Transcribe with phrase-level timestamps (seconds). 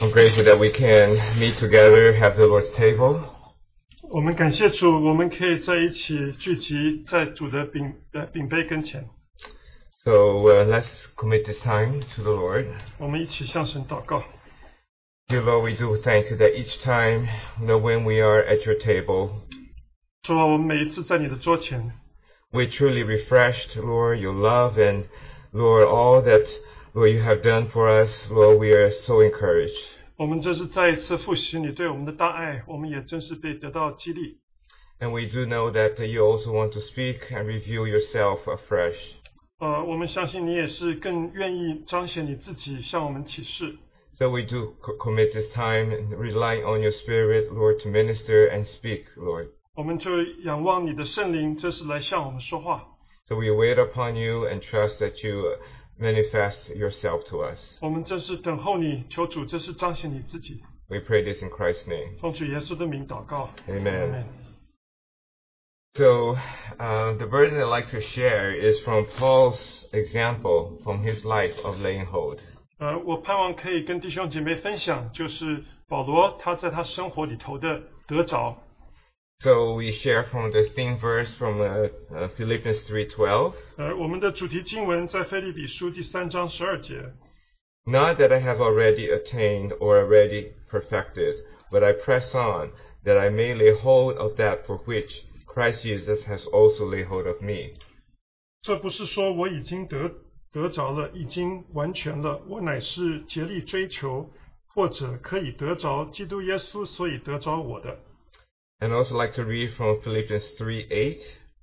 [0.00, 3.20] I'm grateful that we can meet together, have the Lord's table.
[4.02, 9.08] 我们感谢主，我们可以在一起聚集在主的饼呃饼杯跟前，
[10.04, 12.66] So uh, let's commit this time to the Lord.
[12.98, 14.22] 我们一起向神祷告。
[15.28, 17.26] Dear Lord, we do thank you that each time
[17.58, 19.30] you know, when we are at your table,
[20.22, 21.92] 主啊，我们每一次在你的桌前，
[22.52, 25.04] we're truly refreshed, Lord, your love and
[25.52, 26.46] Lord, all that
[26.94, 29.78] Lord you have done for us, Lord, we are so encouraged.
[30.16, 34.38] 我们这是再一次复习你对我们的大爱，我们也真是被得到激励。
[35.00, 38.96] And we do know that you also want to speak and reveal yourself afresh.
[39.58, 43.76] 呃，我们相信你也是更愿意彰显你自己，向我们启示。
[44.16, 48.48] So we do co- commit this time and rely on your Spirit, Lord, to minister
[48.48, 49.48] and speak, Lord.
[49.74, 52.86] 我们就仰望你的圣灵，这是来向我们说话。
[53.26, 55.56] So we wait upon you and trust that you uh,
[55.98, 57.58] manifest yourself to us.
[57.80, 60.62] 我们正是等候你，求主，这是彰显你自己。
[60.88, 62.18] We pray this in Christ's name.
[62.20, 63.50] 奉主耶稣的名祷告。
[63.68, 64.24] Amen.
[65.94, 66.34] So
[66.78, 69.60] uh, the burden I'd like to share is from Paul's
[69.92, 72.40] example from his life of laying hold.
[72.78, 78.58] 呃，我盼望可以跟弟兄姐妹分享，就是保罗他在他生活里头的得着。
[79.40, 83.52] So we share from the theme verse from uh, uh, Philippians 3:12.
[83.76, 87.12] 呃，我们的主题经文在腓立比书第三章十二节。
[87.84, 92.70] Not that I have already attained or already perfected, but I press on,
[93.04, 95.10] that I may lay hold of that for which
[95.44, 97.74] Christ Jesus has also laid hold of me.
[98.62, 100.10] 这不是说我已经得
[100.50, 104.30] 得着了，已经完全了，我乃是竭力追求，
[104.68, 107.98] 或者可以得着基督耶稣，所以得着我的。
[108.80, 111.20] And I also like to read from Philippians 3:8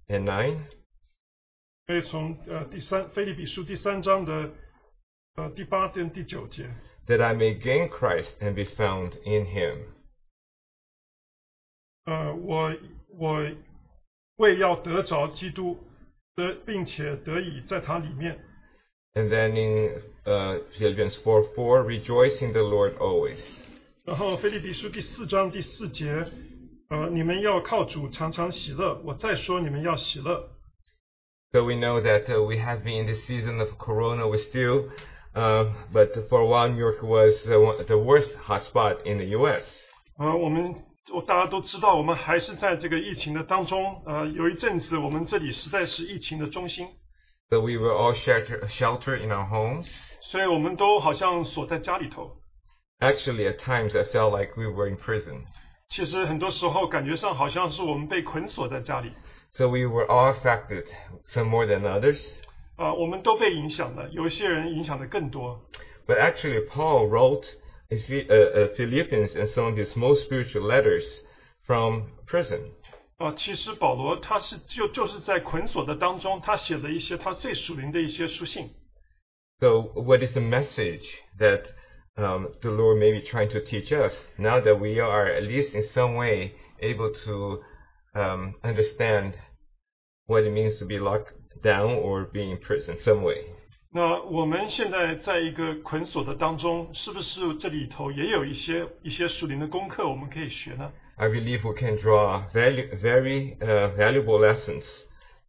[0.10, 0.58] and 9.
[1.88, 4.52] 可以从呃第三腓立比书第三章的
[5.36, 6.70] 呃第八跟第九节。
[7.08, 9.80] that I may gain Christ and be found in him.
[12.06, 12.74] 呃，我
[13.10, 13.52] 我
[14.38, 15.78] 为要得着基督，
[16.36, 18.40] 得并且得以在他里面。
[19.14, 23.40] And then in uh, Philippians 4 4, rejoice in the Lord always.
[24.06, 26.26] 然后腓立比书第四章第四节，
[26.90, 29.02] 呃，你们要靠主常常喜乐。
[29.06, 30.50] 我再说，你们要喜乐。
[31.52, 34.28] So we know that uh, we have been in the season of Corona.
[34.28, 34.90] We still,
[35.34, 39.26] uh, but for a while, New York was uh, one- the worst hotspot in the
[39.38, 39.64] U.S.
[40.18, 40.76] 呃，我们
[41.14, 44.02] 我大家都知道，我们还是在这个疫情的当中。
[44.06, 46.88] 呃，有一阵子，我们这里实在是疫情的中心，
[47.50, 49.88] So we were all shelter, sheltered in our homes.
[50.22, 52.38] 所以我们都好像锁在家里头。
[53.00, 55.44] Actually, at times, I felt like we were in prison.
[55.88, 59.12] 其实很多时候感觉上好像是我们被捆锁在家里。
[59.54, 60.86] So we were all affected,
[61.28, 62.22] some more than others.
[62.78, 65.62] 啊、我们都被影响了，有一些人影响的更多。
[66.08, 67.46] But actually, Paul wrote
[67.90, 71.06] Ephi- uh, uh, Philippians and some of his most spiritual letters
[71.66, 72.72] from prison.
[73.18, 78.72] 啊，其实保罗他是就就是在捆锁的当中，他写了一些他最属灵的一些书信。
[79.60, 81.06] So, what is the message
[81.38, 81.66] that
[82.18, 85.74] um, the Lord may be trying to teach us now that we are, at least
[85.74, 87.60] in some way, able to
[88.14, 89.34] um, understand
[90.28, 93.46] what it means to be locked down or be in prison some way?
[93.94, 100.92] 那我们现在在一个捆锁的当中，是不是这里头也有一些一些属灵的功课我们可以学呢？
[101.18, 104.86] I believe we can draw value, very uh, valuable lessons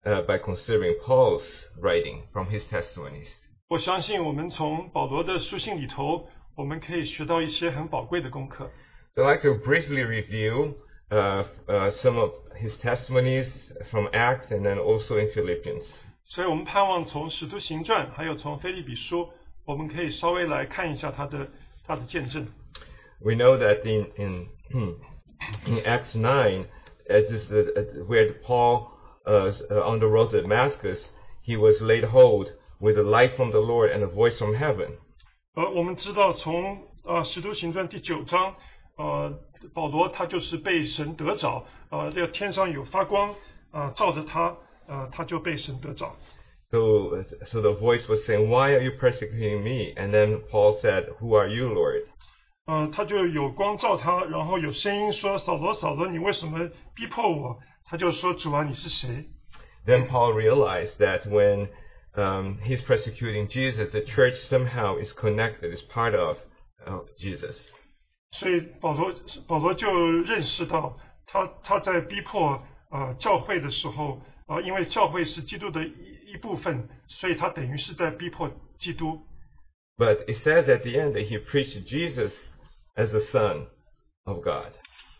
[0.04, 1.44] uh, by considering Paul's
[1.80, 3.28] writing from his testimonies.
[3.68, 8.70] 我相信我们从保罗的书信里头， 我们可以学到一些很宝贵的功课。
[9.14, 10.74] So I'd like to briefly review
[11.10, 13.46] uh, uh, some of his testimonies
[13.90, 15.84] from Acts and then also in Philippians.
[16.24, 19.28] 所以我们盼望从使徒行传，还有从菲利比书，
[19.66, 21.48] 我们可以稍微来看一下他的
[21.86, 22.46] 他的见证。
[23.20, 24.48] We know that in in,
[25.66, 26.64] in Acts 9,
[27.08, 28.88] as is the, uh, where Paul
[29.26, 31.10] uh, s- uh, on the road to Damascus,
[31.42, 34.96] he was laid hold with a light from the Lord and a voice from heaven.
[35.56, 38.54] 呃，我们知道从呃《使徒行传》第九章，
[38.96, 39.32] 呃，
[39.74, 43.34] 保罗他就是被神得着，呃，这个天上有发光，
[43.72, 44.56] 呃，照着他，
[44.86, 46.14] 呃，他就被神得着。
[46.70, 50.80] So, uh, so the voice was saying, "Why are you persecuting me?" And then Paul
[50.80, 52.04] said, "Who are you, Lord?"
[52.64, 59.26] 呃，他就有光照他，然后有声音说：“扫罗，扫罗，你为什么逼迫我？”他就说：“主啊，你是谁
[59.84, 61.68] Then Paul realized that when
[62.16, 66.36] um, he's persecuting Jesus, the church somehow is connected, is part of
[66.86, 67.70] uh, Jesus.？”
[68.32, 69.14] 所以保罗
[69.46, 79.20] 保罗就认识到他他在逼迫呃教会的时候，呃，因为教会是基督的一一部分，所以他等于是在逼迫基督。
[79.98, 82.32] But it says at the end that he preached Jesus
[82.96, 83.66] as the Son
[84.24, 84.72] of God.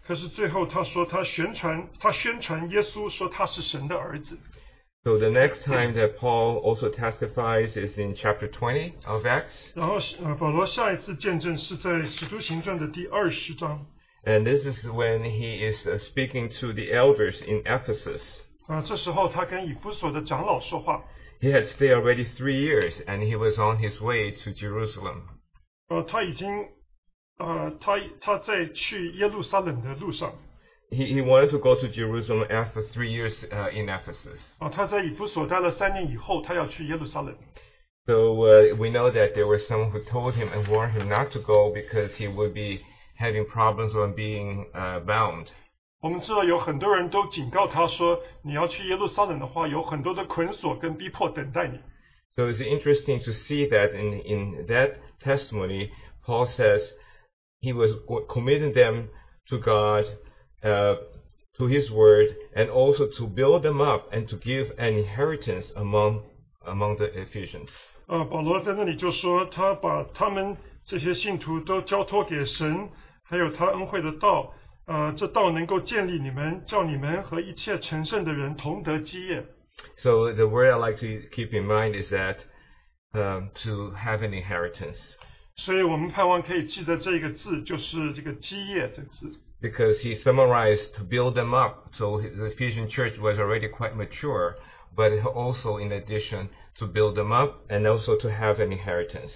[0.05, 4.38] 可是最后他说他宣传他宣传耶稣说他是神的儿子。
[5.05, 9.73] So the next time that Paul also testifies is in chapter 20 of Acts.
[9.75, 13.84] 然后呃，保罗下一次见证是在使徒行传的第二十章
[14.25, 18.23] And this is when he is uh, speaking to the elders in Ephesus.
[18.69, 21.02] 啊、这时候他跟以弗所的长老说话，
[21.40, 25.23] He had stayed already three years and he was on his way to Jerusalem.
[25.88, 26.69] 呃，他已经
[27.38, 30.32] 呃，他他在去耶路撒冷的路上
[30.90, 34.38] He, he wanted to go to Jerusalem after three years uh, in Ephesus.
[34.58, 37.34] 啊、他在以弗所待了三年以后，他要去耶路撒冷。
[38.06, 41.31] So uh, we know that there were some who told him and warned him not
[41.32, 42.82] to go because he would be
[43.17, 45.46] having problems on being uh, bound.
[46.00, 51.79] 我们知道有很多人都警告他说，你要去耶路撒冷的话，有很多的捆锁跟逼迫等待你。
[52.34, 55.90] So it's interesting to see that in, in that testimony,
[56.26, 56.82] Paul says
[57.61, 57.93] he was
[58.29, 59.11] committing them
[59.49, 60.25] to God, uh,
[60.62, 66.23] to his word, and also to build them up and to give an inheritance among,
[66.67, 67.70] among the Ephesians.
[68.06, 72.88] 呃，保罗在那里就说，他把他们这些信徒都交托给神，
[73.23, 74.55] 还有他恩惠的道，
[74.87, 79.44] 呃，这道能够建立你们，叫你们和一切成圣的人同得基业。
[79.96, 82.38] So the word I like to keep in mind is that
[83.14, 84.99] um, to have an inheritance.
[85.56, 89.32] 所以我们盼望可以记得这个字，就是这个基业这个字。
[89.61, 91.90] because he summarized to build them up.
[91.94, 94.56] So the Ephesian church was already quite mature,
[94.94, 99.32] but also in addition to build them up and also to have an inheritance.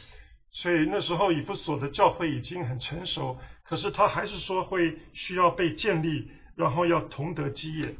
[0.50, 7.94] 所以那时候以弗所的教会已经很成熟，可是他还是说会需要被建立，然后要同得基业。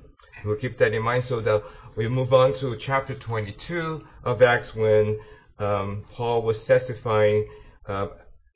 [0.44, 1.62] We'll keep that in mind so that
[1.96, 5.19] we move on to chapter 22 of Acts when
[5.58, 7.46] um, Paul was testifying
[7.87, 8.08] uh,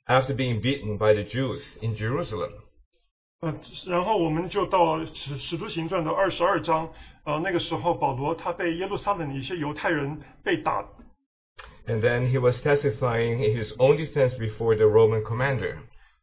[0.06, 2.52] after being beaten by the Jews in Jerusalem.
[3.44, 3.54] 呃，
[3.87, 6.90] 然后我们就到使使徒行传的二十二章，
[7.25, 10.84] 呃，那个时候保罗他被耶路撒冷的一些犹太人被打，
[11.87, 15.78] And then he was testifying in his own defense before the Roman commander.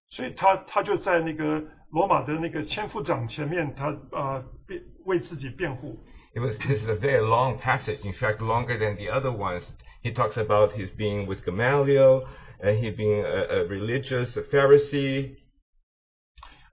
[0.10, 5.98] 所以他他就在那个罗马的那个千夫长前面，他呃辩为自己辩护。
[6.36, 8.06] It was this is a very long passage.
[8.06, 9.64] In fact, longer than the other ones.
[10.04, 12.28] He talks about his being with Gamaliel
[12.62, 15.36] and he being a, a religious a Pharisee.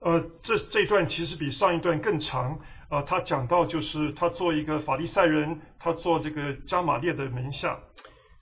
[0.00, 2.58] 呃，这这一段其实比上一段更长。
[2.90, 7.78] 呃，他讲到就是他做一个法利赛人，他做这个加玛列的门下。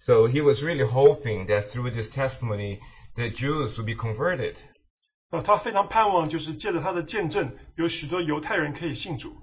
[0.06, 2.78] So he was really hoping that through this testimony,
[3.16, 4.54] the Jews would be converted.
[5.30, 9.36] 呃，他非常盼望就是借着他的见证，有许多犹太人可以信主。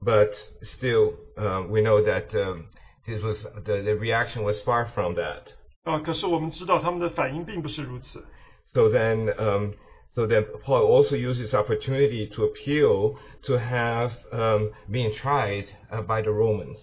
[0.00, 2.66] But still, uh, we know that um,
[3.06, 5.44] this was the, the reaction was far from that.
[5.82, 8.24] 啊、可是我们知道他们的反应并不是如此。
[8.72, 9.72] So then, um,
[10.13, 16.01] so then Paul also used this opportunity to appeal to have um, being tried uh,
[16.01, 16.79] by the Romans.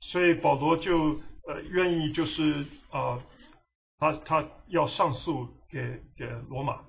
[0.00, 3.22] 所以保罗就呃愿意就是啊、
[3.98, 5.80] 他他要上诉给
[6.16, 6.80] 给罗马。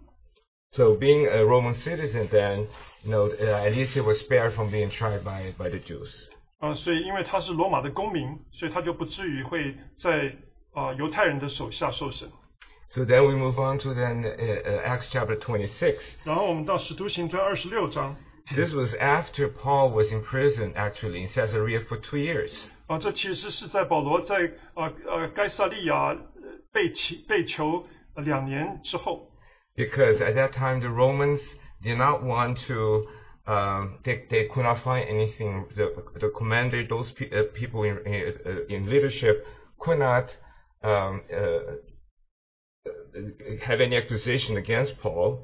[0.71, 2.68] So being a Roman citizen, then
[3.03, 6.12] you know uh, at least he was spared from being tried by by the Jews.
[6.59, 10.35] 啊、所以因为他是罗马的公民，所以他就不至于会在
[10.74, 12.29] 啊、犹太人的手下受审。
[12.91, 16.15] So then we move on to then uh, uh, Acts chapter 26.
[16.24, 18.15] 然后我们到使徒行传二十六章
[18.55, 22.51] This was after Paul was in prison actually in Caesarea for two years.
[22.88, 24.36] 啊、这其实是在保罗在
[24.74, 26.17] 啊呃该萨利亚呃
[26.72, 29.29] 被起被囚呃两年之后。
[29.75, 31.41] because at that time the Romans
[31.84, 33.07] did not want to.
[33.46, 35.67] Um, they, they could not find anything.
[35.74, 39.46] The, the commander, those pe- uh, people in, in, uh, in leadership,
[39.79, 40.36] could not
[40.84, 41.62] um, uh, uh,
[43.65, 45.39] have any accusation against Paul.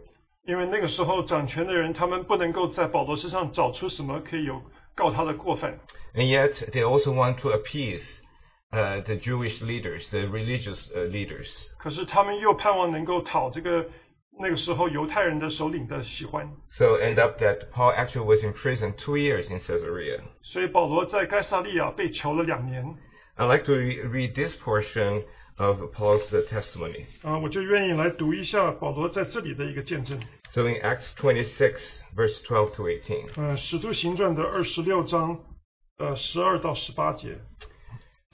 [0.46, 4.62] 因为那个时候掌权的人，他们不能够在保罗身上找出什么可以有
[4.94, 5.80] 告他的过犯，
[6.14, 8.04] And yet, they also want to appease
[8.72, 11.50] uh, the Jewish leaders, the religious uh, leaders.
[11.80, 13.86] 可是他们又盼望能够讨这个
[14.38, 20.20] 那个时候犹太人的首领的喜欢， So end up that Paul actually was in prison two years in Caesarea.
[20.42, 22.84] 所以保罗在该萨利亚被囚了两年。
[23.38, 25.24] I'd like to re- read this portion
[25.58, 27.06] of Paul's uh, testimony.
[27.22, 30.20] 啊，我就愿意来读一下保罗在这里的一个见证。
[30.54, 31.80] So in Acts 26,
[32.16, 33.30] verse 12 to 18.
[33.38, 35.40] 呃，使徒行传的二十六章，
[35.98, 37.38] 呃，十二到十八节。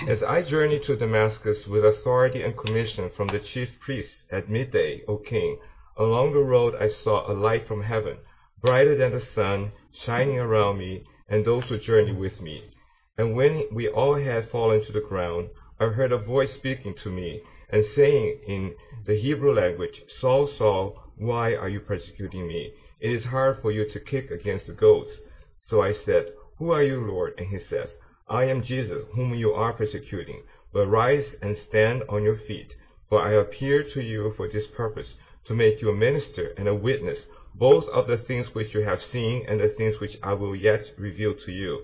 [0.08, 5.04] As I journeyed to Damascus with authority and commission from the chief priests at midday,
[5.08, 5.60] O king,
[5.98, 8.18] along the road I saw a light from heaven,
[8.62, 12.72] brighter than the sun, shining around me and those who journeyed with me.
[13.18, 15.50] And when we all had fallen to the ground,
[15.81, 18.75] I heard a voice speaking to me and saying in
[19.07, 22.75] the Hebrew language, Saul, Saul, Why are you persecuting me?
[23.01, 25.19] It is hard for you to kick against the goats.
[25.67, 27.35] So I said, Who are you, Lord?
[27.39, 27.97] And he says,
[28.29, 30.43] I am Jesus, whom you are persecuting.
[30.73, 32.75] But rise and stand on your feet,
[33.09, 35.15] for I appeared to you for this purpose,
[35.47, 39.03] to make you a minister and a witness, both of the things which you have
[39.03, 41.83] seen and the things which I will yet reveal to you.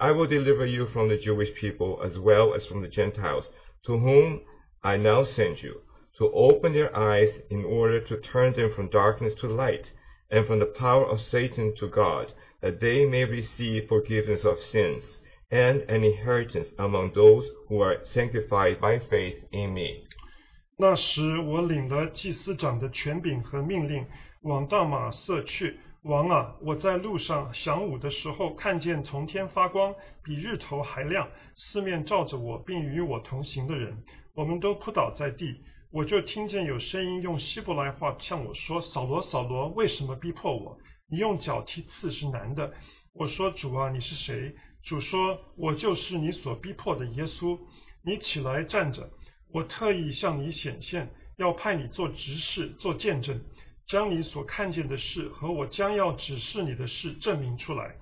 [0.00, 3.46] I will deliver you from the Jewish people as well as from the Gentiles,
[3.86, 4.42] to whom
[4.82, 5.80] I now send you,
[6.18, 9.90] to open their eyes in order to turn them from darkness to light,
[10.30, 15.04] and from the power of Satan to God, that they may receive forgiveness of sins,
[15.50, 20.04] and an inheritance among those who are sanctified by faith in me.
[20.78, 24.06] 那时，我领了祭司长的权柄和命令，
[24.42, 25.78] 往大马色去。
[26.03, 29.93] 王啊，我在路上晌午的时候，看见从天发光，
[30.23, 34.03] 比日头还亮，四面照着我，并与我同行的人，
[34.33, 35.61] 我们都扑倒在地。
[35.91, 40.75] 我就听见有声音用希伯来话向我说：“扫罗，扫罗，为什么逼迫我？
[41.07, 42.73] 你用脚踢刺是难的。”
[43.13, 47.59] 我说：“主啊，你是谁？”主说：“我就是你所逼迫的耶稣。
[48.03, 49.07] 你起来站着，
[49.51, 53.39] 我特意向你显现，要派你做执事，做见证。”
[53.87, 57.95] 将你所看见的事和我将要指示你的事证明出来，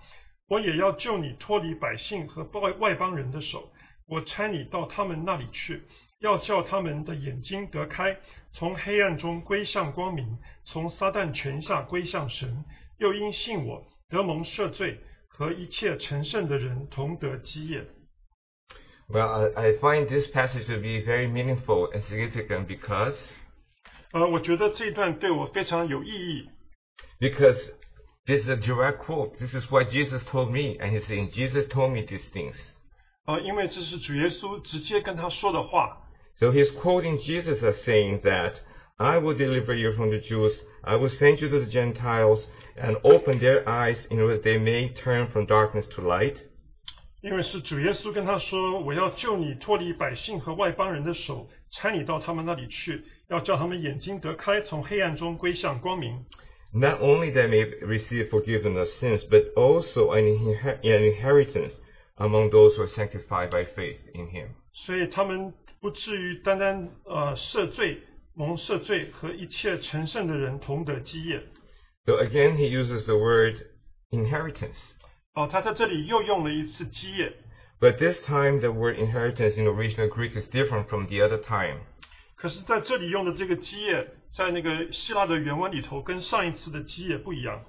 [0.48, 3.72] 我也要救你脱离百姓和外外邦人的手。
[4.06, 5.84] 我差你到他们那里去，
[6.20, 8.18] 要叫他们的眼睛得开，
[8.52, 12.66] 从黑暗中归向光明，从撒旦权下归向神。
[12.98, 17.86] 又因信我得蒙赦罪，和一切成圣的人同得基业。
[19.08, 23.16] Well, I find this passage to be very meaningful and significant because
[24.13, 26.49] 呃，我觉得这段对我非常有意义。
[27.21, 27.59] Because
[28.27, 29.39] this is a direct quote.
[29.39, 32.55] This is what Jesus told me, and he's saying, Jesus told me these things.
[33.27, 36.03] 呃，因为这是主耶稣直接跟他说的话。
[36.39, 38.55] So he's quoting Jesus as saying that
[38.97, 40.53] I will deliver you from the Jews,
[40.83, 42.45] I will send you to the Gentiles,
[42.77, 46.37] and open their eyes in order they may turn from darkness to light.
[47.23, 56.25] 因为是主耶稣跟他说：“我要救你脱离百姓和外邦人的手，差你到他们那里去， 要叫他们眼睛得开，从黑暗中归向光明。”
[56.77, 60.27] Not only they may receive forgiveness of sins, but also an,
[60.83, 61.73] an inheritance
[62.17, 64.49] among those who are sanctified by faith in Him.
[64.73, 68.01] 所以他们不至于单单呃赦罪、
[68.35, 71.41] 蒙赦罪和一切成圣的人同得基业。
[72.07, 73.55] So again, he uses the word
[74.11, 74.81] inheritance.
[75.35, 77.33] 哦，他在这里又用了一次基业，
[77.81, 81.83] But this time, the word inheritance in original Greek is different from the other time.
[82.39, 87.65] 可是在这里用的这个基业，在那个希腊的原文里头跟上一次的基业不一样。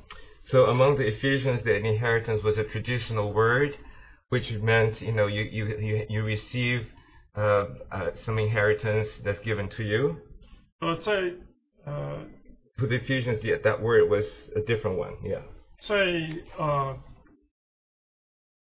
[0.47, 3.77] So among the Ephesians, the inheritance was a traditional word,
[4.29, 6.85] which meant you know you you you, you receive
[7.35, 10.17] uh, uh, some inheritance that's given to you.
[10.79, 11.33] 呃，在
[11.85, 12.25] 呃
[12.77, 14.25] To the Ephesians, the, that word was
[14.55, 15.15] a different one.
[15.23, 15.41] Yeah.
[15.79, 15.95] 在
[16.57, 16.97] 呃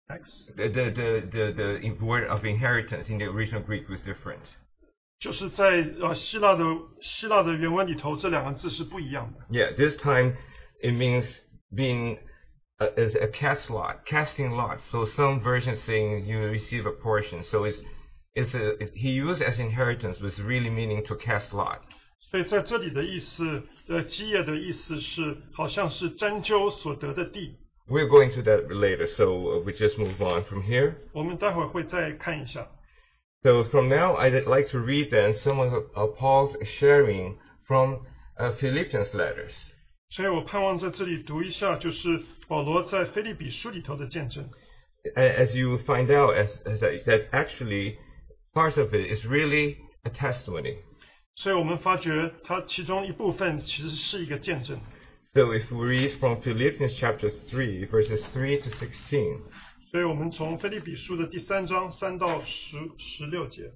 [0.09, 4.43] X The, the the the the word of inheritance in the original Greek was different.
[5.19, 6.65] 就是在呃希腊的
[7.03, 9.41] 希腊的原文里头，这两个字是不一样的。
[9.51, 9.75] Yeah.
[9.77, 10.37] This time,
[10.83, 11.27] it means
[11.71, 12.19] being
[12.79, 14.81] a, as a cast lot, casting lots.
[14.91, 17.45] So some versions saying you receive a portion.
[17.45, 17.83] So it's
[18.35, 21.81] it's a it, he used as inheritance was really meaning to cast lot.
[22.31, 27.57] 所以在这里的意思，呃，基业的意思是好像是针灸所得的地。
[27.89, 30.95] We're going to that later, so uh, we just move on from here.
[31.13, 32.69] 我们待会儿会再看一下。
[33.45, 38.01] So from now, I'd like to read then some of uh, Paul's sharing from
[38.39, 39.53] uh, Philippians letters.
[40.11, 44.45] 所以我盼望在这里读一下，就是保罗在菲利比书里头的见证。
[45.17, 47.97] A- As you find out, as, as I, that actually
[48.53, 50.77] part of it is really a testimony.
[51.37, 54.79] 所以我们发觉它其中一部分其实是一个见证。
[55.33, 59.41] So if we read from Philippians chapter 3, verses 3 to 16,
[59.95, 63.73] 所以我们从菲利比书的第三章三到十十六节。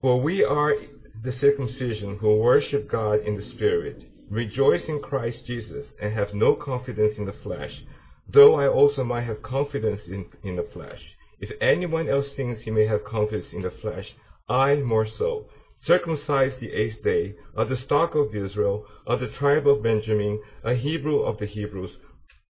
[0.00, 0.76] For we are
[1.22, 6.54] the circumcision who worship God in the Spirit, rejoice in Christ Jesus, and have no
[6.54, 7.84] confidence in the flesh,
[8.30, 11.16] though I also might have confidence in, in the flesh.
[11.40, 14.14] If anyone else thinks he may have confidence in the flesh,
[14.48, 15.46] I more so.
[15.80, 20.74] Circumcised the eighth day, of the stock of Israel, of the tribe of Benjamin, a
[20.74, 21.96] Hebrew of the Hebrews,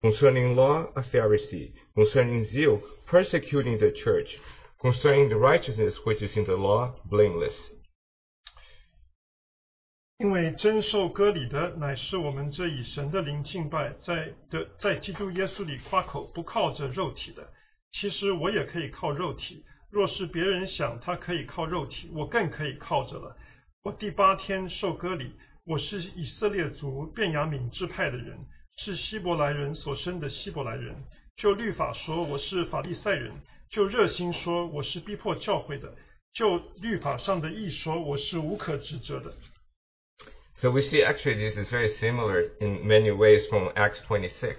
[0.04, 4.38] concerning law a Pharisee, concerning zeal persecuting the church,
[4.78, 7.54] concerning the righteousness which is in the law blameless.
[10.18, 17.50] 因为真受割礼的乃是我们这以神的灵敬拜，在的在基督耶稣里夸口，不靠着肉体的。
[17.92, 23.34] 其实我也可以靠肉体，若是别人想他可以靠肉体，我更可以靠着了。
[23.82, 25.32] 我第八天受割礼，
[25.64, 28.38] 我是以色列族便雅悯支派的人，
[28.76, 30.94] 是希伯来人所生的希伯来人。
[31.36, 33.32] 就律法说，我是法利赛人；
[33.68, 35.88] 就热心说，我是逼迫教会的；
[36.32, 39.34] 就律法上的义说，我是无可指责的。
[40.56, 44.56] So we see actually this is very similar in many ways from Acts 26.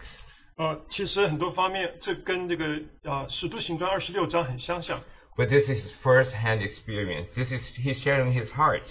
[0.58, 2.66] 呃，其实很多方面，这跟这个
[3.04, 5.02] 啊《使徒行传》二十六章很相像。
[5.38, 7.28] But this is his first-hand experience.
[7.34, 8.84] This is he's sharing his heart.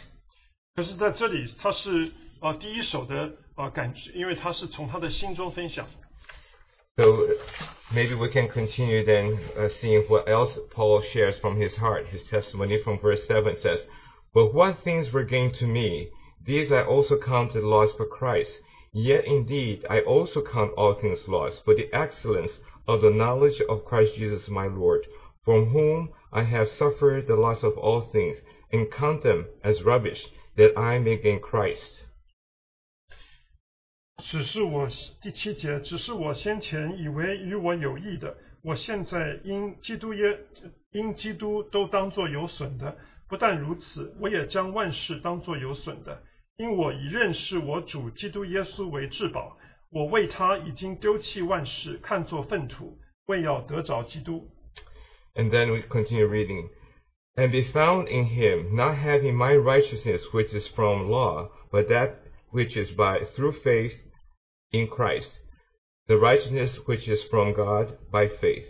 [0.75, 5.88] 可是在这里，他是啊第一手的 啊感觉，因为他是从他的心中分享。
[6.98, 7.28] So
[7.94, 12.08] maybe we can continue then uh, seeing what else Paul shares from his heart.
[12.08, 13.80] His testimony from verse 7 says,
[14.34, 16.10] But what things were gained to me,
[16.46, 18.52] these I also counted loss for Christ.
[18.92, 22.52] Yet indeed I also count all things lost for the excellence
[22.88, 25.06] of the knowledge of Christ Jesus my Lord,
[25.46, 28.38] from whom I have suffered the loss of all things,
[28.72, 30.28] and count them as rubbish,
[30.58, 32.03] that I may gain Christ.
[34.23, 34.89] 只是我
[35.21, 40.39] 第七节，只是我先前以为与我有益的，我现在因基督耶
[40.93, 42.97] 因基督都当作有损的。
[43.29, 46.23] 不但如此，我也将万事当作有损的，
[46.57, 49.57] 因我已认识我主基督耶稣为至宝。
[49.91, 54.49] 我为他已经丢弃万事，看作粪土，为要得着基督。
[55.35, 56.69] And then we continue reading.
[57.37, 62.17] And be found in him, not having my righteousness which is from law, but that
[62.53, 63.93] which is by through faith
[64.74, 65.30] in Christ,
[66.08, 68.66] the righteousness which is from God by faith.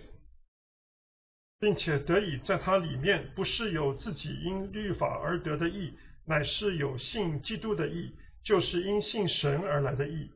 [1.60, 5.94] 并且得以在他里面，不是有自己因律法而得的义，
[6.26, 10.32] 乃是有信基督的义，就是因信神而来的义。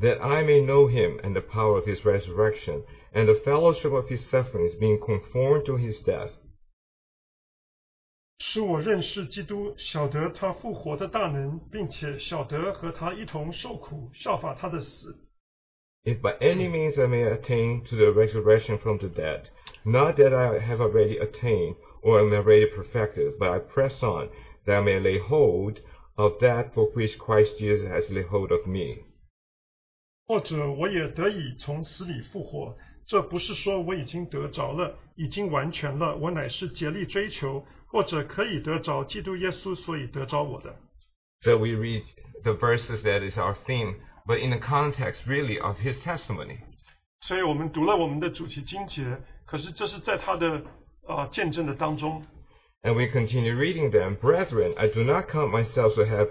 [0.00, 2.84] That I may know him and the power of his resurrection,
[3.14, 6.32] and the fellowship of his sufferings, being conformed to his death,
[8.38, 15.14] 使我认识基督，晓得他复活的大能，并且晓得和他一同受苦，效法他的死。
[16.04, 19.50] if by any means I may attain to the resurrection from the dead.
[19.84, 24.30] Not that I have already attained or am already perfected, but I press on,
[24.64, 25.80] that I may lay hold
[26.16, 29.04] of that for which Christ Jesus has laid hold of me.
[30.26, 32.76] 或者我也得以从死里复活。
[33.06, 40.74] 这不是说我已经得着了， 已经完全了，我乃是竭力追求，或者可以得着基督耶稣，所以得着我的。
[41.42, 42.02] So we read
[42.42, 46.58] the verses that is our theme, but in the context really of his testimony.
[47.22, 50.62] 所以我们读了我们的主题经节，可是这是在他的
[51.06, 52.24] 啊、呃见证的当中。
[52.82, 54.16] And we continue reading them.
[54.16, 56.28] Brethren, I do not count myself to have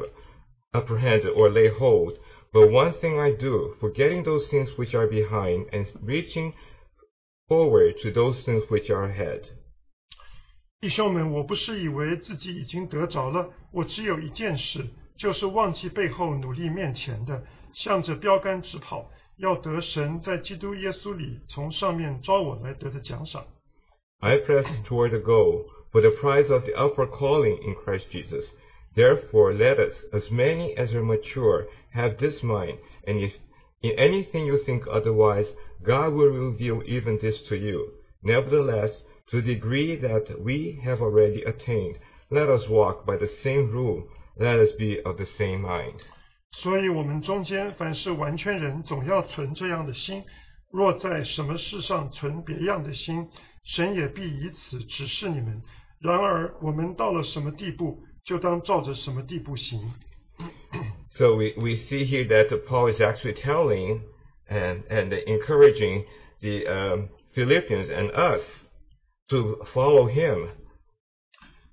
[0.73, 2.17] apprehended or lay hold,
[2.51, 6.53] but one thing I do, forgetting those things which are behind and reaching
[7.47, 9.41] forward to those things which are ahead.
[10.81, 14.85] 弟兄们，我不是以为自己已经得着了，我只有一件事，
[15.17, 23.45] 就是忘记背后努力面前的，向着标杆直跑，要得神在基督耶稣里从上面招我来得的奖赏。
[24.21, 28.45] I press toward the goal for the prize of the upward calling in Christ Jesus.
[28.95, 33.33] Therefore, let us, as many as are mature, have this mind, and if
[33.81, 35.47] in anything you think otherwise,
[35.83, 37.93] God will reveal even this to you.
[38.21, 38.91] Nevertheless,
[39.31, 41.97] to the degree that we have already attained,
[42.29, 44.03] let us walk by the same rule,
[44.37, 46.01] let us be of the same mind.
[46.51, 50.23] 所以，我们中间凡是完全人，总要存这样的心；
[50.71, 53.27] 若在什么事上存别样的心，
[53.63, 55.61] 神也必以此指示你们。
[56.01, 59.79] 然而，我们到了什么地步，就当照着什么地步行。
[61.11, 64.01] So we, we see here that Paul is actually telling
[64.49, 66.05] and, and encouraging
[66.41, 68.41] the um, Philippians and us
[69.29, 70.49] to follow him.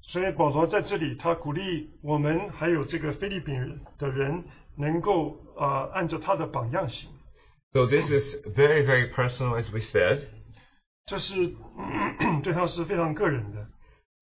[0.02, 4.44] 所以，保罗在这里，他鼓励我们还有这个菲律宾人的人，
[4.76, 7.10] 能够啊、呃按照他的榜样行。
[7.72, 10.20] So this is very, very personal, as we said,
[11.06, 11.54] 这是
[12.44, 13.66] 对他是非常个人的。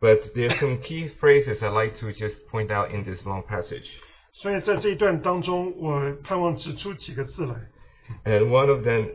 [0.01, 3.43] but there are some key phrases I'd like to just point out in this long
[3.43, 3.89] passage.
[4.33, 7.55] 所以在这一段当中，我盼望指出几个字来。
[8.25, 9.11] And one of them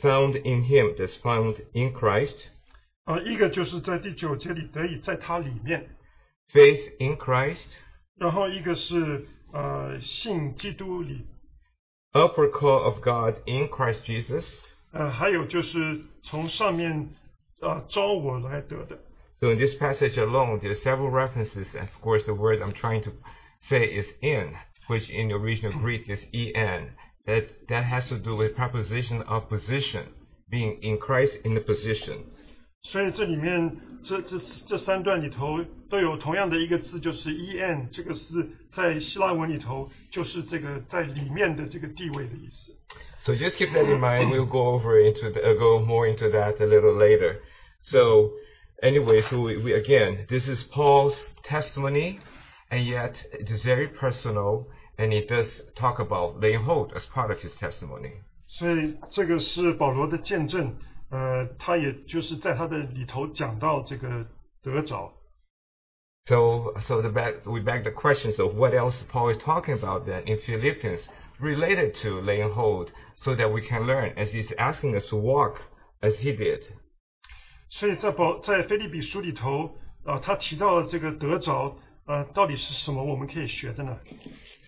[0.00, 2.36] found in him, that's found in Christ,
[3.04, 5.88] 啊、一个就是在第九节里得以在他里面，
[6.52, 7.66] faith in Christ,
[8.16, 11.26] 然后一个是呃信基督里，
[12.12, 14.44] upward call of God in Christ Jesus.
[14.92, 17.10] 呃还有就是从上面
[17.60, 18.98] 啊、招我来得的。
[19.40, 22.72] So in this passage alone, there are several references, and of course the word I'm
[22.72, 23.12] trying to
[23.62, 24.54] say is in,
[24.88, 26.90] which in the original Greek is en.
[27.27, 30.07] that that has to do with preposition of position,
[30.49, 32.23] being in Christ in the position.
[32.83, 42.73] 所以这里面这这这三段里头都有同样的一个字，就是 en，这个是在希腊文里头就是这个在里面的这个地位的意思。
[43.25, 44.31] So just keep that in mind.
[44.31, 47.41] We'll go over into uh, go more into that a little later.
[47.81, 48.31] So
[48.81, 52.19] anyway, so we, we again, this is Paul's testimony,
[52.69, 54.67] and yet it is very personal.
[54.97, 58.13] And it does talk about lay hold as part of his testimony.
[58.47, 60.75] 所以这个是保罗的见证，
[61.09, 64.25] 呃，他也就是在他的里头讲到这个
[64.63, 65.13] 得着。
[66.25, 70.23] So, so the back, we back the questions of what else Paul is talking about then
[70.25, 71.07] in Philippians
[71.39, 75.61] related to laying hold, so that we can learn as he's asking us to walk
[76.01, 76.63] as he did.
[77.69, 83.02] 所以在保在菲利比书里头啊，他提到了这个得着，呃，到底是什么？
[83.04, 83.98] 我们可以学的呢？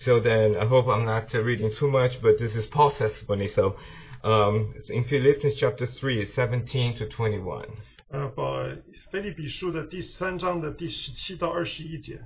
[0.04, 3.48] So then, I hope I'm not uh, reading too much, but this is Paul's testimony.
[3.48, 3.76] So,
[4.22, 7.66] um, it's in Philippians chapter 3, 17 to 21.
[8.10, 8.76] 呃，把
[9.10, 12.20] 菲利比书的第三章的第十七到二十一节。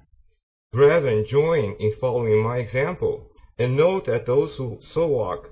[0.71, 5.49] Brethren, join in following my example, and note that those who so walk,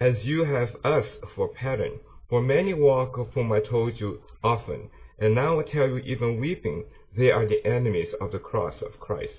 [0.00, 2.00] as you have us for pattern.
[2.28, 6.40] For many walk of whom I told you often, and now I tell you even
[6.40, 6.84] weeping,
[7.17, 9.33] they are the enemies of the cross of Christ,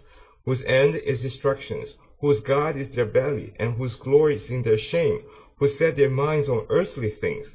[0.44, 1.84] whose end is destruction,
[2.20, 5.22] whose God is their belly, and whose glory is in their shame,
[5.58, 7.46] who set their minds on earthly things.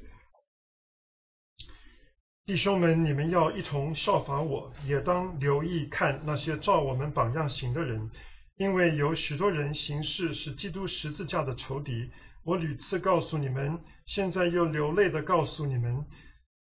[2.46, 8.10] 弟兄们，你们要一同效法我，也当留意看那些照我们榜样行的人，
[8.58, 12.10] 因为有许多人行事是基督十字架的仇敌。
[12.44, 16.06] 我屡次告诉你们，现在又流泪的告诉你们，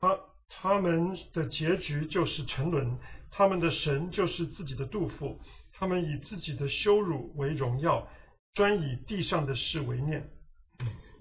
[0.00, 2.98] 他他们的结局就是沉沦，
[3.32, 5.39] 他们的神就是自己的肚腹，
[5.73, 8.08] 他们以自己的羞辱为荣耀，
[8.53, 10.29] 专以地上的事为念。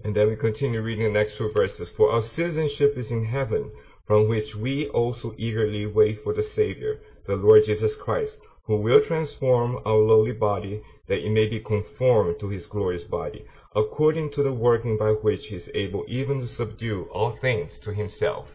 [0.03, 1.89] And then we continue reading the next two verses.
[1.95, 3.71] For our citizenship is in heaven,
[4.05, 9.01] from which we also eagerly wait for the Savior, the Lord Jesus Christ, who will
[9.01, 14.43] transform our lowly body, that it may be conformed to his glorious body, according to
[14.43, 18.47] the working by which he is able even to subdue all things to himself.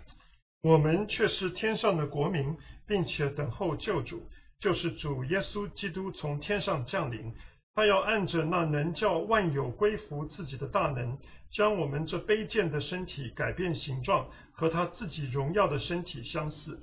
[0.64, 2.56] 我们却是天上的国民，
[2.88, 4.24] 并且等候救主，
[4.60, 7.34] 就是主耶稣基督从天上降临。
[7.76, 11.18] 他要按着那能叫万有归服自己的大能，
[11.52, 16.80] 将我们这卑贱的身体改变形状，和他自己荣耀的身体相似。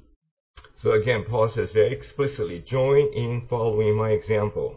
[0.76, 4.74] So again, Paul says very explicitly, join in following my example,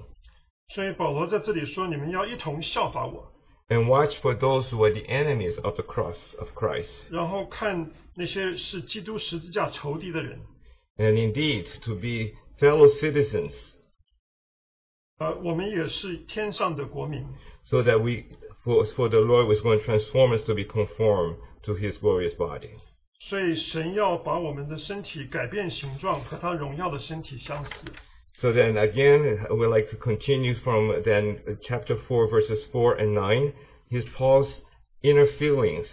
[0.70, 3.33] 所以保罗在这里说：“你们要一同效法我，
[3.73, 6.91] and watch for those who are the enemies of the cross of Christ.
[7.11, 10.41] 然后看那些是基督十字架仇敌的人。
[10.97, 13.55] And indeed, to be fellow citizens
[15.19, 17.27] 呃，我们也是天上的国民，
[17.65, 18.25] so that we,
[18.65, 22.37] for, for the Lord was going to transform us to be conformed to his glorious
[22.37, 22.71] body.
[23.21, 27.89] 所以神要把我们的身体改变形状，和他荣耀的身体相似。
[28.41, 33.15] So then again, we'd like to continue from then uh, chapter 4 verses 4 and
[33.15, 33.53] 9.
[33.91, 34.61] Here's Paul's
[35.03, 35.87] inner feelings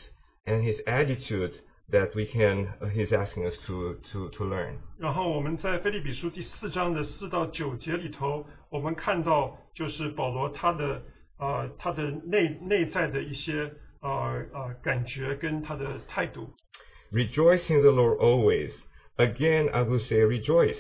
[0.46, 4.78] and his attitude that we can, uh, he's asking us to, to, to learn.
[5.00, 11.02] 然后我们在菲利比书第四章的四到九节里头，我们看到就是保罗他的
[11.38, 16.50] 呃他的内内在的一些呃呃感觉跟他的态度。
[17.12, 18.72] Rejoice in the Lord always.
[19.18, 20.80] Again, I will say rejoice.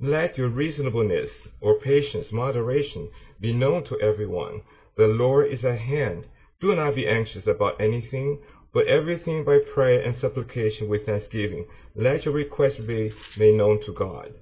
[0.00, 3.08] Let your reasonableness or patience, moderation
[3.40, 4.62] be known to everyone.
[4.96, 6.26] The Lord is at hand.
[6.60, 8.38] Do not be anxious about anything,
[8.72, 11.66] but everything by prayer and supplication with thanksgiving.
[11.94, 14.32] Let your requests be made known to God.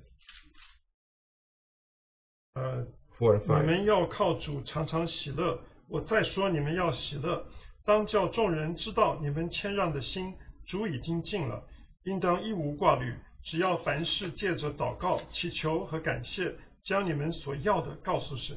[2.54, 2.86] 呃，
[3.18, 3.64] Four and 你 five.
[3.64, 5.58] 们要靠主常常喜乐。
[5.88, 7.46] 我再说，你们要喜乐，
[7.84, 10.34] 当叫众人知道你们谦让的心，
[10.66, 11.66] 主已经尽了，
[12.04, 13.14] 应当一无挂虑，
[13.46, 18.56] 只要凡事借着祷告、祈求和感谢，将你们所要的告诉神。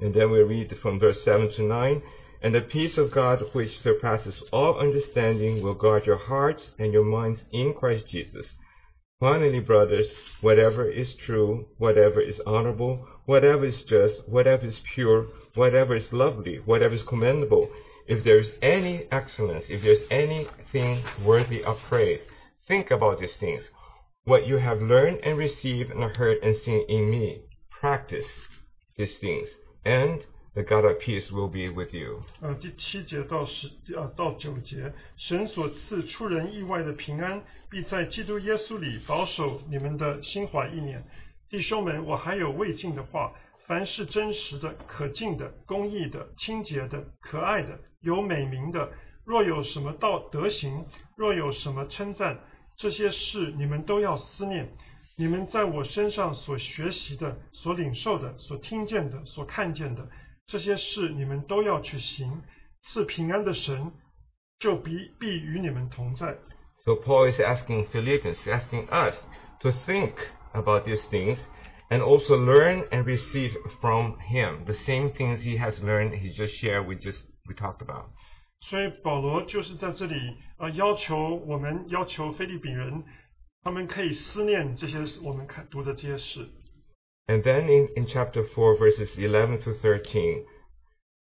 [0.00, 2.02] And then we read from verse 7 to 9.
[2.42, 7.04] And the peace of God, which surpasses all understanding, will guard your hearts and your
[7.04, 8.46] minds in Christ Jesus.
[9.18, 15.94] Finally, brothers, whatever is true, whatever is honorable, whatever is just, whatever is pure, whatever
[15.94, 17.68] is lovely, whatever is commendable,
[18.06, 22.20] if there is any excellence, if there is anything worthy of praise,
[22.66, 23.62] think about these things.
[24.27, 28.25] What you have learned and received and heard and seen in me, practice
[28.97, 29.47] these things,
[29.85, 32.23] and the God of peace will be with you.
[32.41, 41.05] 呃，第七节到十呃到九节，神所赐出人意外的平安，必在基督耶稣里保守你们的心怀意念。
[41.47, 43.31] 弟兄们，我还有未尽的话：
[43.67, 48.91] 凡是真实的、可敬的、公义的、清洁的、可爱的、有美名的，
[49.23, 52.39] 若有什么道德行，若有什么称赞，
[52.77, 54.69] 这些事你们都要思念。
[55.17, 60.09] 你们在我身上所学习的、所领受的、所听见的、所看见的
[60.45, 62.41] 这些事，你们都要去行。
[62.81, 63.93] 赐平安的神
[64.59, 66.37] 就必必与你们同在。
[66.83, 69.15] So Paul is asking Philippians, asking us
[69.61, 70.13] to think
[70.53, 71.39] about these things
[71.89, 76.53] and also learn and receive from him the same things he has learned, he just
[76.53, 78.09] shared, we just we talked about.
[78.64, 80.14] 所以保罗就是在这里
[80.56, 83.04] 啊、呃要求我们要求菲利比人，
[83.62, 86.48] 他们可以思念这些我们看读的这些事。
[87.26, 90.44] And then in, in chapter 4, verses 11 to 13,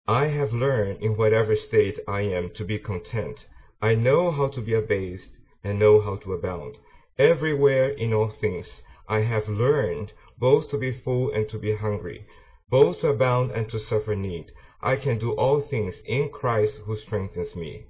[0.06, 3.46] I have learned in whatever state I am to be content.
[3.80, 5.30] I know how to be abased
[5.64, 6.76] and know how to abound.
[7.18, 8.68] Everywhere in all things
[9.08, 12.26] I have learned both to be full and to be hungry,
[12.70, 14.52] both to abound and to suffer need.
[14.87, 17.87] I can do all things in Christ who strengthens me.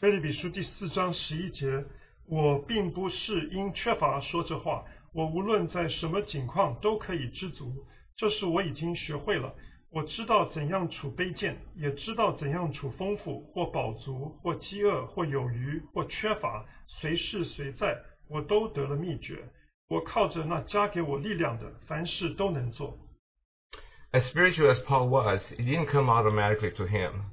[0.00, 1.84] 菲利比书第四章十一节，
[2.26, 7.84] 我并不是因缺乏说这话，我无论在什么境况都可以知足，
[8.16, 9.54] 这是我已经学会了。
[9.90, 17.94] 我知道怎样处卑贱，也知道怎样处丰富，或饱足，或饥饿，或有余，或缺乏，随事随在，
[18.30, 19.44] 我都得了秘诀。
[19.88, 22.98] 我靠着那加给我力量的，凡事都能做。
[24.13, 27.25] As spiritual as Paul was, it didn't come automatically to him.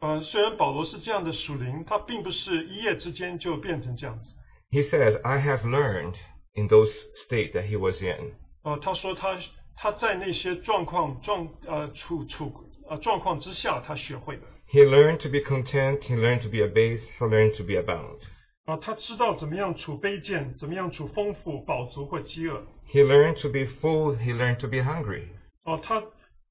[0.00, 4.36] 呃，虽然保罗是这样的属灵，他并不是一夜之间就变成这样子。
[4.70, 6.16] He says, I have learned
[6.54, 8.32] in those state that he was in.
[8.62, 9.38] 呃，他说他
[9.76, 12.52] 他在那些状况状呃处处
[12.88, 14.42] 呃状况之下，他学会的。
[14.68, 18.18] He learned to be content, he learned to be abased, he learned to be abound.
[18.64, 22.62] 啊、他知道怎么样处卑贱，怎么样处丰富、饱足或饥饿。
[22.88, 25.28] He learned to be full, he learned to be hungry.
[25.66, 26.02] 哦、他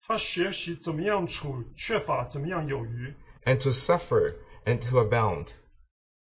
[0.08, 3.14] 他学习怎么样处缺乏，怎么样有余，
[3.46, 5.48] And to suffer and to abound.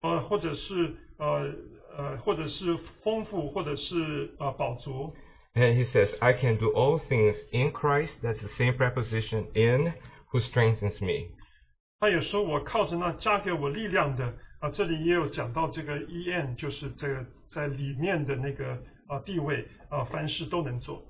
[0.02, 1.54] 呃，或者是呃
[1.98, 5.16] 呃，或者是丰富，或者是呃饱足。
[5.54, 9.94] And he says, I can do all things in Christ, that's the same preposition, in,
[10.32, 11.30] who strengthens me.
[12.00, 21.04] 他也说我靠着那加给我力量的啊、这里也有讲到这个 E N，就是这个在里面的那个啊、地位啊、凡事都能做。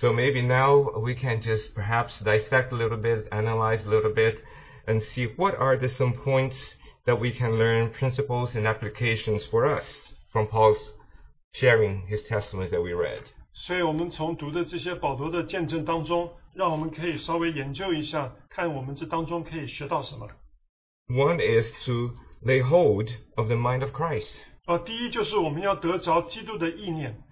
[0.00, 4.38] So maybe now we can just perhaps dissect a little bit, analyze a little bit,
[4.86, 6.56] and see what are the some points
[7.04, 9.84] that we can learn principles and applications for us
[10.32, 10.78] from Paul's
[11.52, 13.24] sharing his testimonies that we read.
[13.52, 20.28] 所以我们从读的这些保罗的见证当中，让我们可以稍微研究一下，看我们这当中可以学到什么。
[21.08, 24.30] One is to lay hold of the mind of Christ.
[24.66, 27.22] 呃，第一就是我们要得着基督的意念。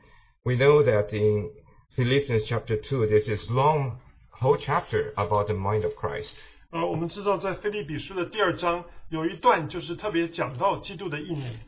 [0.43, 1.51] We know that in
[1.97, 3.99] Philippians chapter 2, there's this long
[4.31, 6.33] whole chapter about the mind of Christ.
[6.71, 11.59] 呃，我们知道在腓立比书的第二章有一段就是特别讲到基督的意念。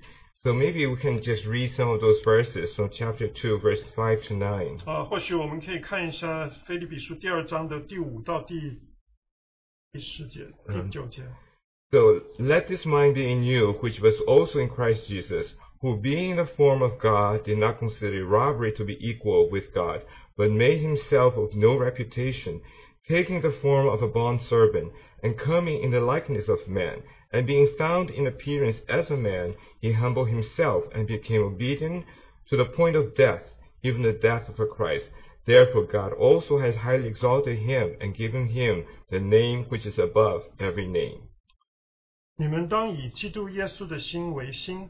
[0.43, 4.29] So maybe we can just read some of those verses from chapter 2, verse 5
[4.29, 4.79] to 9.
[4.87, 8.55] 呃，或许我们可以看一下腓立比书第二章的第五到第
[9.93, 11.23] 第十节、第九节。
[11.91, 15.49] So let this mind be in you, which was also in Christ Jesus,
[15.85, 19.73] who being in the form of God did not consider robbery to be equal with
[19.73, 20.03] God,
[20.37, 22.61] but made himself of no reputation,
[23.09, 27.69] taking the form of a bondservant, and coming in the likeness of man, and being
[27.79, 32.05] found in appearance as a man, he humbled himself and became obedient
[32.49, 33.43] to the point of death,
[33.83, 35.07] even the death of a Christ.
[35.47, 40.43] Therefore God also has highly exalted him and given him the name which is above
[40.59, 41.29] every name.
[42.37, 44.89] 你们当以基督耶稣的心为心。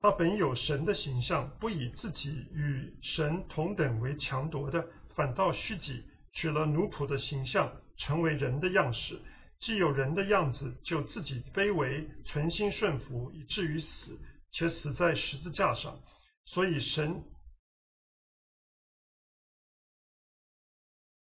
[0.00, 9.20] 他本有神的形象，不以自己与神同等为强夺的，反倒虚己，取了奴仆的形象，成为人的样式。
[9.58, 14.18] 既有人的样子，就自己卑微，存心顺服，以至于死，
[14.52, 15.98] 且死在十字架上。
[16.44, 17.24] 所以神，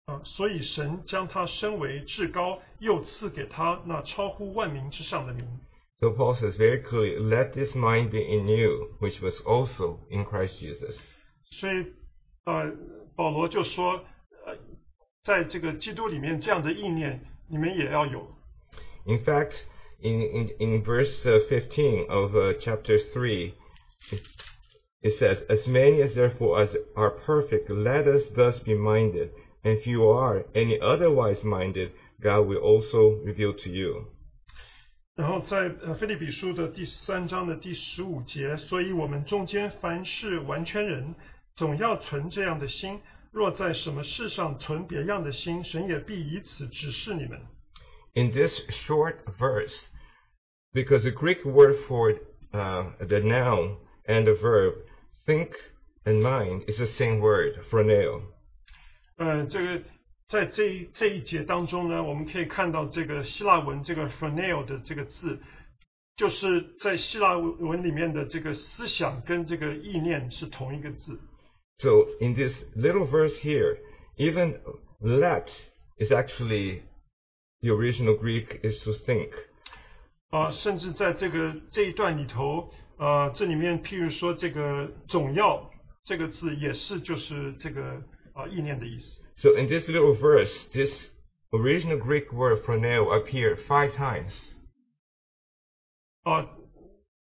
[0.06, 5.60] 啊，所以神将他升为至高，又赐给他那超乎万名之上的名。
[6.01, 10.59] So Paul says very clearly, let this mind be in you, which was also in Christ
[10.59, 10.95] Jesus.
[11.51, 11.85] 所以，
[12.45, 12.71] 呃，
[13.15, 14.05] 保罗就说，
[14.45, 14.55] 呃，
[15.23, 18.27] 在这个基督里面这样的意念，你们也要有。
[19.05, 19.53] In fact,
[19.99, 23.53] in, in, in verse uh, 15 of uh, chapter 3,
[24.11, 24.21] it,
[25.01, 29.31] it says, As many as therefore as are perfect, let us thus be minded.
[29.63, 31.91] And if you are any otherwise minded,
[32.21, 34.07] God will also reveal to you.
[35.15, 41.15] 然后在呃腓立比书的第三章的第十五节，所以我们中间凡是完全人，
[41.55, 43.01] 总要存这样的心。
[43.31, 47.39] 若在什么事上存别样的心，神也必以此指示你们。
[48.13, 49.75] In this short verse,
[50.73, 52.13] because the Greek word for
[52.51, 54.73] uh, the noun and the verb
[55.25, 55.49] think
[56.05, 58.21] and mind is the same word, phroneo.
[59.17, 59.83] 呃，这个
[60.32, 65.38] 在这一这一节当中呢，我们可以看到这个希腊文这个 phroneo 的这个字，
[66.16, 71.20] 就是在希腊文里面的这个思想跟这个意念是同一个字。
[71.80, 73.76] So in this little verse here,
[74.16, 74.58] even
[75.02, 75.50] let
[75.98, 76.80] is actually
[77.60, 79.32] the original Greek is to think.
[80.30, 85.70] 啊、甚至在这个这一段里头，呃，这里面譬如说这个总要
[86.04, 89.21] 这个字也是就是这个啊、意念的意思。
[89.41, 90.89] So in this little verse, this
[91.53, 94.33] original Greek word phroneo appeared five times.
[96.23, 96.49] 啊，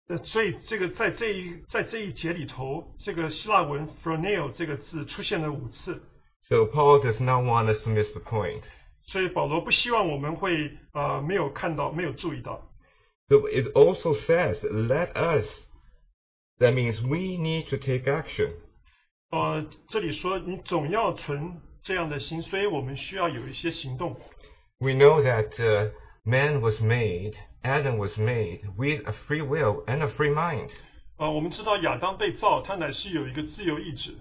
[0.08, 6.02] 呃，所以这个在这一在这一节里头，这个希腊文 phroneo 这个字出现了五次，
[6.48, 8.62] So Paul does not want us to miss the point.
[9.04, 12.70] 所以保罗不希望我们会啊、没有看到没有注意到。
[13.28, 15.46] So it also says, let us.
[16.58, 18.52] That means we need to take action.
[19.30, 24.16] 呃，这里说你总要存 这样的心，所以我们需要有一些行动。
[24.78, 25.90] We know that uh,
[26.24, 30.70] man was made, Adam was made with a free will and a free mind.
[31.16, 34.16] 啊、我们知道亚当被造，他乃是有一个自由意志。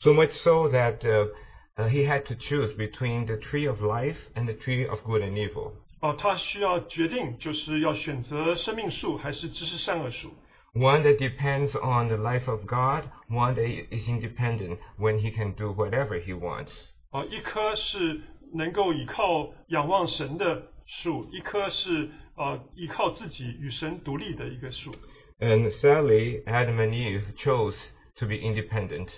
[0.00, 1.28] So much so that uh,
[1.76, 5.22] uh, he had to choose between the tree of life and the tree of good
[5.22, 5.72] and evil.
[6.00, 10.32] 哦、他需要决定，就是要选择生命树还是知识善恶树。
[10.72, 15.52] One that depends on the life of God, one that is independent when he can
[15.54, 16.70] do whatever he wants.
[17.14, 18.20] 啊、一棵是
[18.54, 24.92] 能够依靠仰望神的树，一棵是啊、依靠自己与神独立的一个树。
[25.38, 27.76] And sadly, Adam and Eve chose
[28.16, 29.08] to be independent.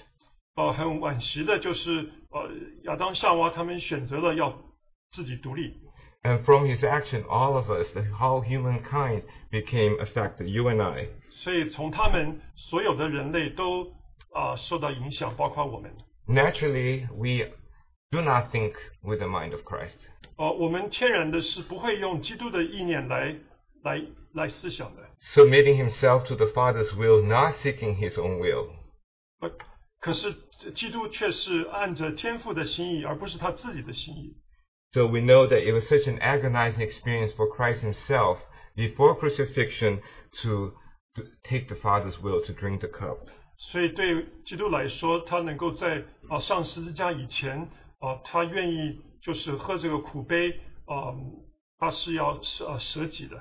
[0.54, 2.50] 哦、很惋惜的就是，呃，
[2.84, 4.62] 亚当夏娃他们选择了要
[5.10, 5.74] 自己独立。
[6.22, 11.08] And from his action, all of us, the whole humankind, became affected, you and I.
[11.30, 13.92] 所以从他们所有的人类都
[14.32, 15.90] 啊、受到影响，包括我们。
[16.28, 17.50] Naturally, we
[18.10, 19.96] do not think with the mind of Christ.
[20.36, 23.36] 哦、我们天然的是不会用基督的意念来
[23.82, 24.02] 来
[24.34, 25.02] 来思想的。
[25.34, 28.70] Submitting himself to the Father's will, not seeking his own will.
[29.40, 29.50] 呃，
[30.00, 30.34] 可是
[30.74, 34.36] 基督却是按着天父的心意，而不是他自己的心意。
[34.92, 38.38] So we know that it was such an agonizing experience for Christ himself
[38.74, 40.00] before crucifixion
[40.42, 40.74] to,
[41.14, 43.18] to take the Father's will to drink the cup.
[43.56, 47.68] 所以对基督来说，他能够在啊、上十字架以前
[47.98, 51.14] 啊、他愿意就是喝这个苦杯啊、
[51.78, 53.40] 他是要舍啊舍己的。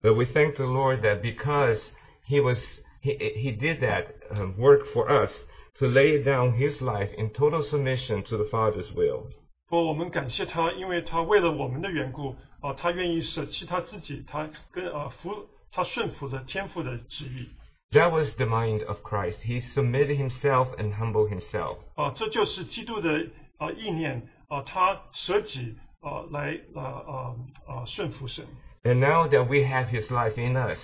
[0.00, 1.80] But we thank the Lord that because
[2.28, 2.58] he was
[3.02, 5.32] he, he did that um, work for us
[5.78, 9.30] to lay down his life in total submission to the Father's will.
[9.68, 17.48] 不过我们感谢他，因为他为了我们的缘故啊、他愿意舍弃他自己，他跟啊服他顺服了天父的旨意
[17.92, 19.40] That was the mind of Christ.
[19.42, 21.78] He submitted himself and humbled himself.
[21.94, 23.26] 啊、这就是基督的
[23.62, 27.36] 啊、意念啊、他舍己啊、来啊啊
[27.66, 28.44] 啊顺服神。
[28.84, 30.80] And now that we have his life in us,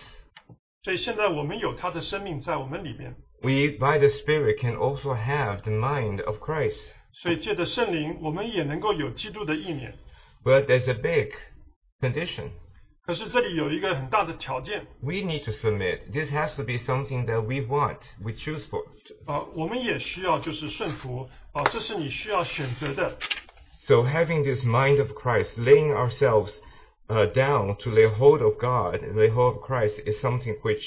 [0.82, 6.78] 所以现在我们有他的生命在我们里面， we by the Spirit can also have the mind of Christ.
[7.12, 9.94] 所以借着圣灵，我们也能够有基督的意念。
[10.42, 11.32] But there's a big
[12.00, 12.50] condition.
[13.06, 16.10] 可是这里有一个很大的条件 We need to submit.
[16.12, 18.84] This has to be something that we want, we choose for.
[19.26, 23.18] 啊、我们也需要就是顺服啊、这是你需要选择的。
[23.86, 26.54] So having this mind of Christ, laying ourselves
[27.08, 30.82] uh, down to lay hold of God, lay hold of Christ, is something which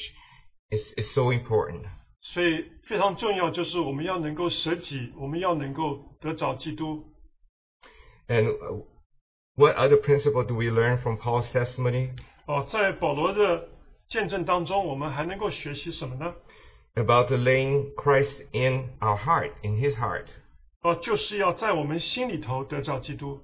[0.71, 1.83] is, is so important.
[2.21, 7.05] 所以非常重要，就是我们要能够舍己，我们要能够得着基督。
[8.27, 8.83] And uh,
[9.55, 12.11] what other principle do we learn from Paul's testimony?
[12.45, 13.67] 哦、在保罗的
[14.07, 16.33] 见证当中，我们还能够学习什么呢？
[16.95, 20.25] About the laying Christ in our heart, in his heart.
[20.81, 23.41] 哦、就是要在我们心里头得着基督。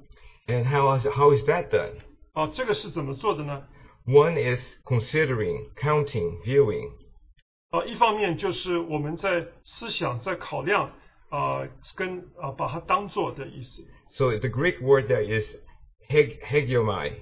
[0.48, 1.94] And how is, how is that done?
[2.34, 3.64] 哦、这个是怎么做的呢？
[4.06, 6.92] One is considering, counting, viewing.
[7.70, 10.92] 啊，一方面就是我们在思想、在考量，
[11.30, 13.84] 啊、跟啊、把它当做的意思。
[14.10, 15.56] So the Greek word there is
[16.10, 17.14] heg, hegiomai.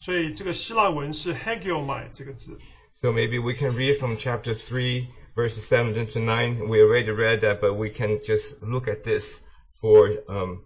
[0.00, 2.58] 所以这个希腊文是 hegiomai 这个字。
[3.00, 6.68] So maybe we can read from chapter 3, verses 7 to 9.
[6.68, 9.24] We already read that, but we can just look at this
[9.80, 10.64] for um,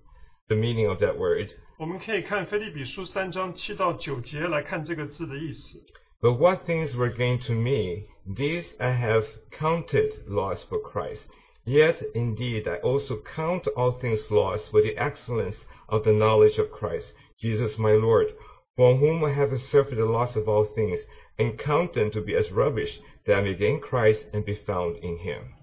[0.49, 1.51] the meaning of that word.
[1.79, 5.81] 我们可以看菲利比书三章七到九节来看这个字的意思。
[6.21, 11.23] But what things were gained to me, these I have counted loss for Christ.
[11.65, 16.73] Yet indeed I also count all things lost for the excellence of the knowledge of
[16.73, 17.13] Christ,
[17.44, 18.28] Jesus my Lord,
[18.76, 21.00] For whom I have suffered the loss of all things,
[21.38, 24.98] and count them to be as rubbish, that I may gain Christ and be found
[24.98, 25.54] in him.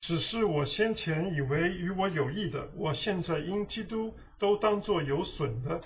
[0.00, 5.80] 只是我先前以为与我有益的，我现在因基督都当作有损的。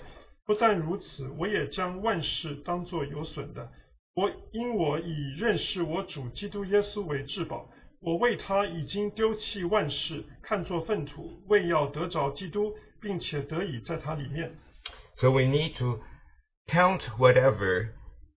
[0.45, 3.71] 不但如此，我也将万事当作有损的。
[4.15, 7.69] 我因我以认识我主基督耶稣为至宝，
[8.01, 14.56] 我为他已经丢弃万事，看作粪土，为要得着基督，并且得以在他里面。
[15.16, 16.00] So we need to
[16.66, 17.90] count whatever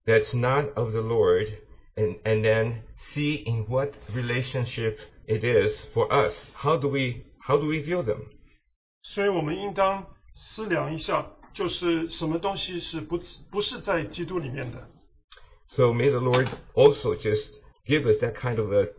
[0.06, 1.48] that's not of the Lord
[1.96, 6.34] and, and then see in what relationship it is for us.
[6.54, 8.28] How do we how do we view them?
[9.02, 14.88] 所以我们应当思量一下，就是什么东西是不不是在基督里面的。
[15.70, 17.50] So may the Lord also just
[17.86, 18.90] give us that kind of a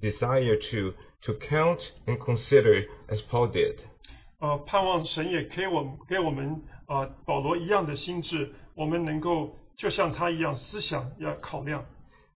[0.00, 3.78] desire to to count and consider as Paul did.
[4.42, 11.84] 呃，盼望神也给我们给我们啊、呃保罗一样的心智，我们能够就像他一样思想要考量。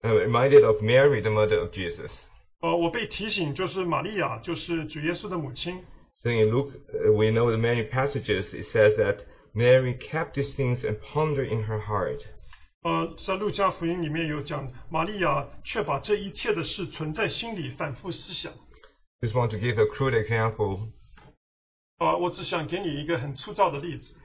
[0.02, 2.10] I'm reminded of Mary, the mother of Jesus.
[2.60, 5.84] 呃，我被提醒，就是玛利亚，就是主耶稣的母亲。
[6.22, 9.24] So in Luke, uh, we know in many passages it says that
[9.54, 12.20] Mary kept these things and pondered in her heart.
[12.82, 18.52] 呃，在路加福音里面有讲，玛利亚却把这一切的事存在心里，反复思想。
[19.20, 20.88] Just want to give a crude example.
[21.98, 24.16] 啊、我只想给你一个很粗糙的例子。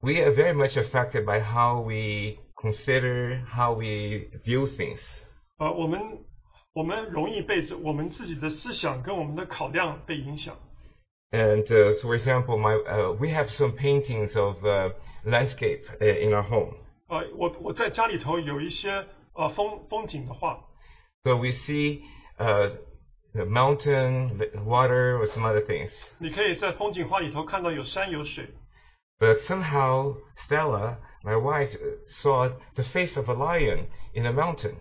[0.00, 5.00] We are very much affected by how we consider, how we view things.
[5.58, 6.00] 呃，我们
[6.72, 10.56] 我们容易被这我们自己的思想跟我们的考量被影响。
[11.30, 14.90] And uh, so, for example, my, uh, we have some paintings of uh,
[15.24, 16.74] landscape uh, in our home.
[17.06, 20.58] 呃，我我在家里头有一些呃风风景的画，
[21.22, 22.02] So we see
[22.38, 22.72] uh,
[23.34, 25.90] the mountain, the water, or some other things.
[26.18, 28.48] 你可以在风景画里头看到有山有水。
[29.18, 34.74] But somehow Stella, my wife, uh, saw the face of a lion in a mountain.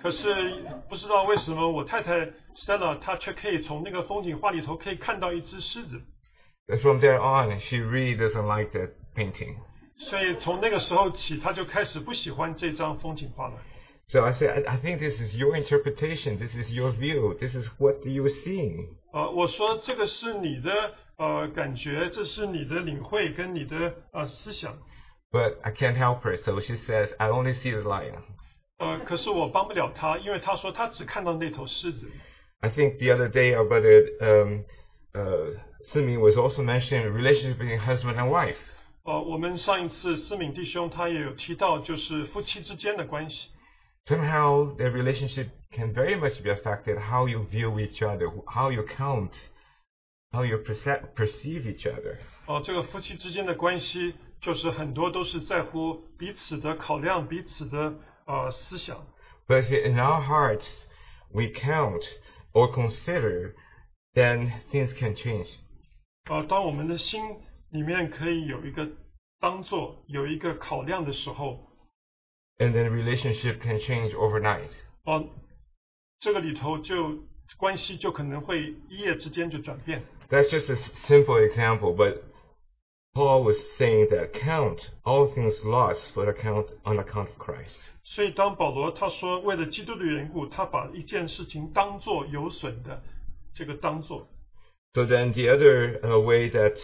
[0.00, 6.00] 可是不知道为什么，我太太 Stella 她却可以从那个风景画里头可以看到一只狮子。
[6.68, 9.56] And from there on, she really doesn't like that painting.
[9.96, 13.54] 所以从那个时候起，她就开始不喜欢这张风景画了。
[14.12, 16.38] So I said, I, I think this is your interpretation.
[16.38, 17.36] This is your view.
[17.38, 18.96] This is what you're seeing.
[19.12, 24.78] 呃，我说这个是你的呃感觉，这是你的领会跟你的呃思想。
[25.30, 26.36] But I can't help her.
[26.38, 28.22] So she says, I only see the lion.
[28.78, 32.10] 呃，可是我帮不了她，因为她说她只看到那头狮子。
[32.60, 34.64] I think the other day our brother um,
[35.12, 35.54] uh,
[35.92, 38.56] Simi was also mentioning a relationship between husband and wife.
[39.04, 43.50] 呃，我们上一次思敏弟兄他也有提到，就是夫妻之间的关系。
[44.06, 48.84] Somehow the relationship can very much be affected how you view each other, how you
[48.84, 49.32] count,
[50.32, 52.16] how you perce- perceive each other.
[52.46, 59.06] 哦、这个夫妻之间的关系，就是很多都是在乎彼此的考量、彼此的呃思想。
[59.46, 60.66] But if in our hearts
[61.30, 62.02] we count
[62.52, 63.54] or consider,
[64.14, 65.48] then things can change.
[66.30, 67.22] 呃，当我们的心
[67.70, 68.88] 里面可以有一个
[69.38, 71.70] 当做有一个考量的时候，
[72.58, 74.70] And then relationship can change overnight.
[75.04, 75.28] 哦、
[76.18, 77.16] 这个里头就
[77.56, 80.02] 关系就可能会一夜之间就转变。
[80.28, 82.18] That's just a s- simple example, but
[83.14, 87.78] Paul was saying that count all things lost for account on account of Christ.
[88.02, 93.00] 所以当保罗他说为了基督的缘故，他把一件事情当做有损的，
[93.54, 94.28] 这个当做。
[94.94, 96.78] So then the other uh, way that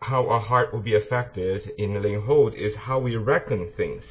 [0.00, 4.02] how our heart will be affected in laying hold is how we reckon things.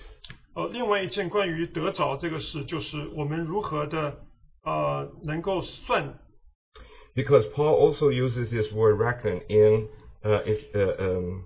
[0.54, 4.18] 呃，另外一件关于得着这个事，就是我们如何的
[4.64, 6.18] 呃能够算。
[7.14, 9.88] Because Paul also uses this word reckon in
[10.22, 11.44] uh, if, uh, um,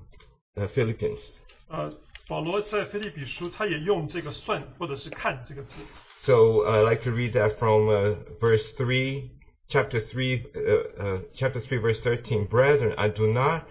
[0.57, 1.21] uh, Philippians.
[1.69, 1.93] 呃，
[2.29, 5.83] 保罗在菲利比书，他也用这个“算”或者是“看”这个字。
[6.25, 9.31] So I like to read that from uh, verse three,
[9.69, 12.47] chapter three, uh, uh, chapter three, verse thirteen.
[12.47, 13.65] Brethren, I do not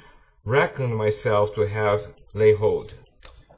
[0.43, 2.01] reckon myself to have
[2.33, 2.91] laid hold.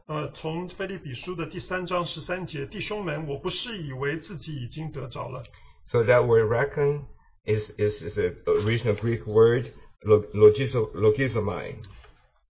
[0.07, 5.43] 呃，从腓立比书的第三章十三节，弟兄们，我不是以为自己已经得着了。
[5.85, 7.05] So that word reckon
[7.43, 9.71] is, is, is a original Greek word,
[10.03, 11.77] log- logizo- logizomai.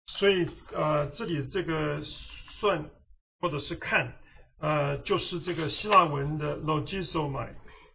[0.07, 2.01] 所以呃，这里这个
[2.59, 2.89] 算
[3.39, 4.15] 或者是看，
[4.59, 7.49] 呃，就是这个希腊文的 logizomai。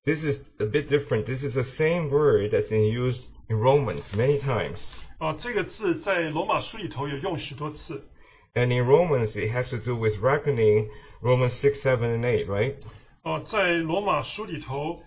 [0.05, 1.25] This is a bit different.
[1.25, 4.79] This is the same word that's in use in Romans many times.
[5.19, 8.09] 啊、这个字在罗马书里头有用许多次。
[8.58, 10.90] And in Romans, it has to do with reckoning
[11.22, 12.76] Romans 6, 7, and 8, right?
[13.24, 15.02] 哦、在罗马书里头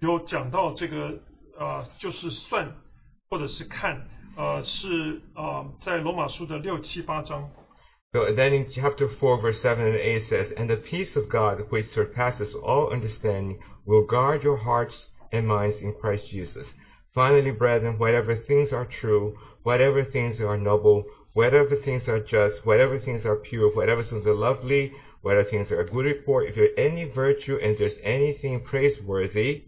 [0.00, 1.20] 有讲到这个，
[1.58, 2.74] 呃，就是算
[3.30, 7.50] 或者是看，呃，是呃，在罗马书的六七八章。
[8.12, 11.70] So then in chapter 4, verse 7 and 8 says, And the peace of God,
[11.70, 16.66] which surpasses all understanding, will guard your hearts and minds in Christ Jesus.
[17.14, 21.04] Finally, brethren, whatever things are true, whatever things are noble,
[21.36, 24.92] whatever things are just, whatever things are pure, whatever things are lovely,
[25.22, 29.64] whatever things are good report, if there's any virtue and there's anything praiseworthy,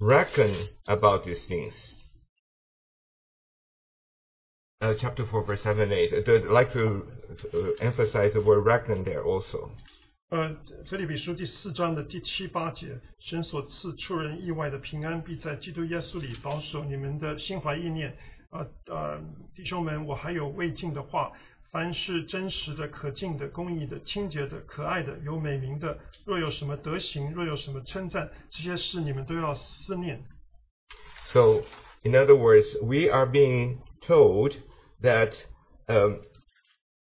[0.00, 0.54] reckon
[0.86, 1.74] about these things.
[4.80, 6.12] Uh, chapter 4, verse 7 and 8.
[6.28, 7.04] I'd like to
[7.52, 9.70] uh, emphasize the word reckon there also.
[10.30, 10.54] 呃，
[10.84, 18.14] 菲利比书第四章的第七八节，神所赐出人意外的平安，必在基督耶稣里保守你们的心怀意念。
[18.52, 19.20] 啊呃，
[19.54, 21.32] 弟兄们，我还有未尽的话，
[21.70, 30.24] 凡是真实的、可敬的、公义的、清洁的、可爱的、有美名的，若有什么德行，若有什么称赞，这些事你们都要思念。
[31.26, 31.62] So,
[32.02, 34.54] in other words, we are being told
[35.02, 35.34] that
[35.86, 36.22] um,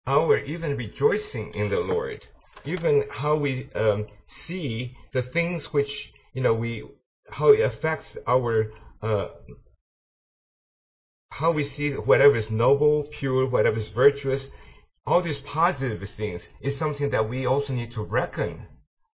[0.05, 2.21] our even rejoicing in the Lord,
[2.63, 6.83] even how we um, see the things which you know we
[7.29, 8.71] how it affects our
[9.01, 9.27] uh,
[11.39, 14.47] how we see whatever is noble, pure, whatever is virtuous,
[15.05, 18.67] all these positive things is something that we also need to reckon.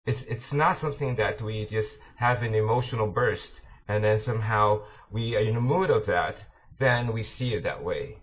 [0.04, 5.36] It's it's not something that we just have an emotional burst and then somehow we
[5.36, 6.36] are in the mood of that,
[6.78, 8.18] then we see it that way.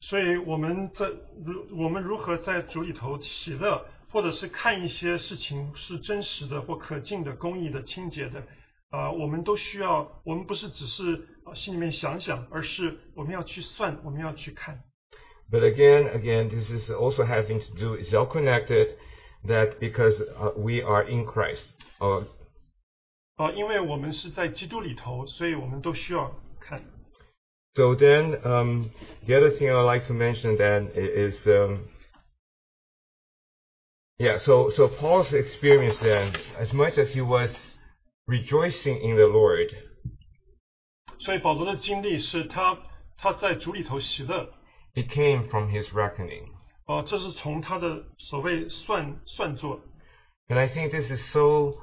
[0.00, 1.06] 所以我们在
[1.44, 8.42] 如我们如何在主里头喜乐，或者是看一些事情是真实的或可敬的、公义的、清洁的，
[8.90, 14.82] 啊、我们都需要，我们不是只是啊心里面想想，而是我们要去算，我们要去看。
[15.50, 18.96] But again, again, this is also having to do, it's all connected
[19.44, 21.64] that because uh, we are in Christ.
[22.00, 22.24] Uh,
[23.36, 26.82] 啊、因为我们是在基督里头，所以我们都需要看。
[27.76, 28.90] so then, um,
[29.26, 31.88] the other thing I'd like to mention then i- is, um,
[34.18, 37.50] yeah, so, so Paul's experience then, as much as he was
[38.26, 39.74] rejoicing in the Lord,
[41.18, 42.78] 所以保罗的经历是他
[43.16, 44.52] 他在主里头喜乐，
[44.94, 46.48] it came from his reckoning.
[46.84, 49.80] 啊、这是从他的所谓算算作。
[50.48, 51.78] And I think this is so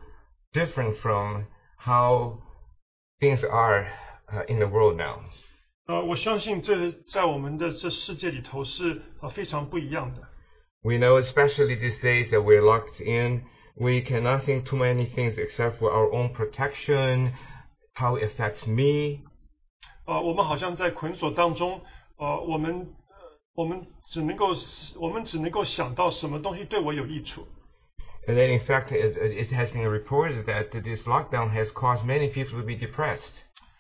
[0.54, 1.46] different from
[1.78, 2.40] how
[3.20, 3.88] things are
[4.28, 5.20] uh, in the world now.
[5.88, 10.22] 呃，我相信这在我们的这世界里头是啊非常不一样的。
[10.82, 13.44] We know, especially these days that we're locked in,
[13.78, 17.34] we cannot think too many things except for our own protection,
[17.94, 19.20] how it affects me.
[20.06, 21.82] 啊，我们好像在捆锁当中，
[22.18, 23.16] 呃，我们呃
[23.56, 24.54] 我们只能够
[25.00, 27.48] 我们只能够想到什么东西对我有益处。
[28.28, 32.30] And then, in fact, it, it has been reported that this lockdown has caused many
[32.30, 33.34] people to be depressed.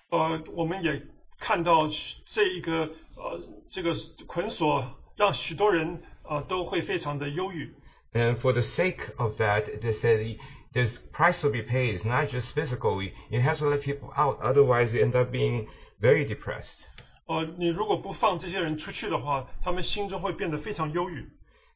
[0.09, 1.01] 呃，我们也
[1.39, 1.89] 看到
[2.25, 3.39] 这一个呃
[3.69, 3.93] 这个
[4.27, 4.85] 捆锁
[5.15, 7.73] 让许多人呃都会非常的忧郁。
[8.13, 10.37] And for the sake of that, they said
[10.73, 11.95] there's price to be paid.
[11.95, 13.01] It's not just physical.
[13.01, 15.67] You have to let people out, otherwise they end up being
[15.99, 16.87] very depressed.
[17.25, 21.25] 呃，你如果不放这些人出去的话，他们心中会变得非常忧郁。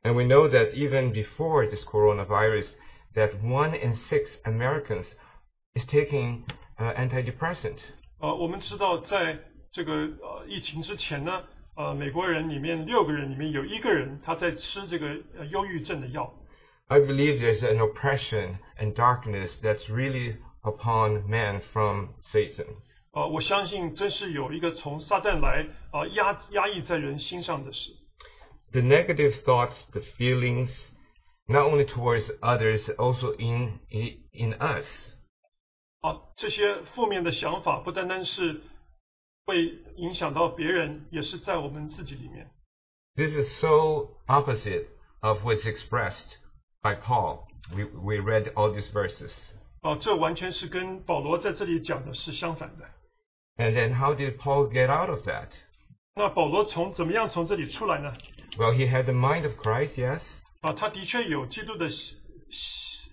[0.03, 2.67] And we know that even before this coronavirus,
[3.15, 5.05] that one in six Americans
[5.73, 6.43] is taking
[6.77, 7.77] uh, antidepressant.
[8.19, 9.39] 呃，我们知道在
[9.71, 11.43] 这个呃疫情之前呢，
[11.74, 16.34] 呃，美国人里面六个人里面有一个人他在吃这个呃忧郁症的药。
[16.88, 22.66] I believe there's an oppression and darkness that's really upon man from Satan.
[23.12, 27.90] 呃，我相信这是有一个从撒旦来啊、呃压压抑在人心上的事。
[28.72, 30.70] The negative thoughts, the feelings,
[31.46, 33.80] not only towards others, also in
[34.32, 34.86] in us.
[36.00, 38.60] 啊，这些负面的想法不单单是
[39.45, 42.49] 会影响到别人，也是在我们自己里面。
[43.15, 44.87] This is so opposite
[45.21, 46.37] of what's expressed
[46.81, 47.47] by Paul.
[47.73, 49.33] We we read all these verses.
[49.81, 52.85] 啊，这完全是跟保罗在这里讲的是相反的。
[53.57, 55.49] And then how did Paul get out of that?
[56.15, 58.13] 那保罗从怎么样从这里出来呢？
[58.57, 60.21] Well, he had the mind of Christ, yes,
[60.61, 62.17] 啊，他的确有基督的心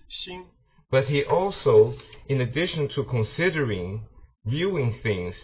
[0.09, 0.45] 心，
[0.89, 1.93] but he also,
[2.27, 4.01] in addition to considering
[4.43, 5.35] viewing things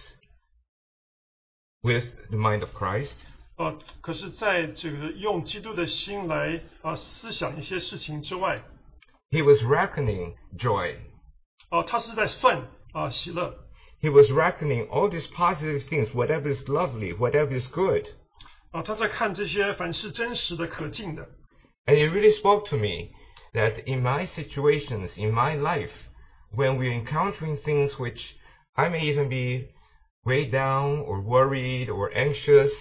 [1.85, 3.13] with the mind of Christ,
[3.55, 8.63] 啊，可是在这个用基督的心来啊思想一些事情之外，
[9.29, 10.95] he was reckoning joy.
[11.69, 13.53] 啊，他是在算啊喜乐，
[14.01, 18.07] He was reckoning all these positive things, whatever is lovely, whatever is good.
[18.71, 21.29] 啊，他在看这些凡是真实的、可敬的，
[21.85, 23.11] And it really spoke to me
[23.53, 25.91] that in my situations, in my life,
[26.53, 28.35] when we're encountering things which
[28.73, 29.69] I may even be
[30.25, 32.71] weighed down or worried or anxious,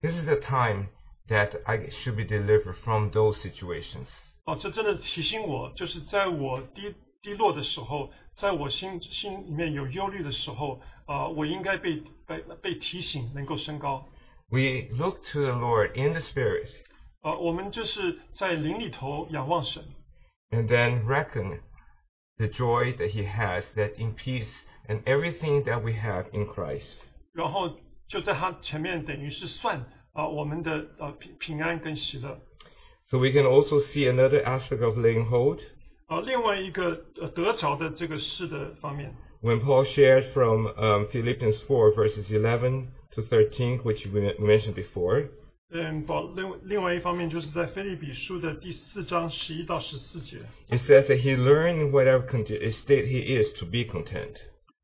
[0.00, 0.88] this is the time
[1.28, 4.08] that I should be delivered from those situations.
[4.44, 14.06] 哦，这真的提醒我，就是在我低低落的时候，在我心心里面有忧虑的时候，啊、我应该被被被提醒，能够升高。
[14.50, 16.68] We look to the Lord in the Spirit
[17.22, 19.82] 啊、我们就是在灵里头仰望神，
[20.50, 21.60] and then reckon
[22.36, 24.52] the joy that He has, that in peace
[24.88, 26.98] and everything that we have in Christ.
[27.32, 27.76] 然后
[28.08, 32.38] 就在他前面等于是算啊、我们的呃平平安跟喜乐。
[33.08, 35.60] So we can also see another aspect of laying hold
[36.06, 44.46] 啊、另外一个呃得着的这个事的方面， when Paul shared from um, Philippians 4 verses 11 to 13, which we we
[44.46, 45.28] mentioned before.
[45.70, 50.36] 嗯，保另另外一方面就是在菲利比书的第四章十一到十四节
[50.68, 54.36] It says that he learned in whatever condi- state he is to be content.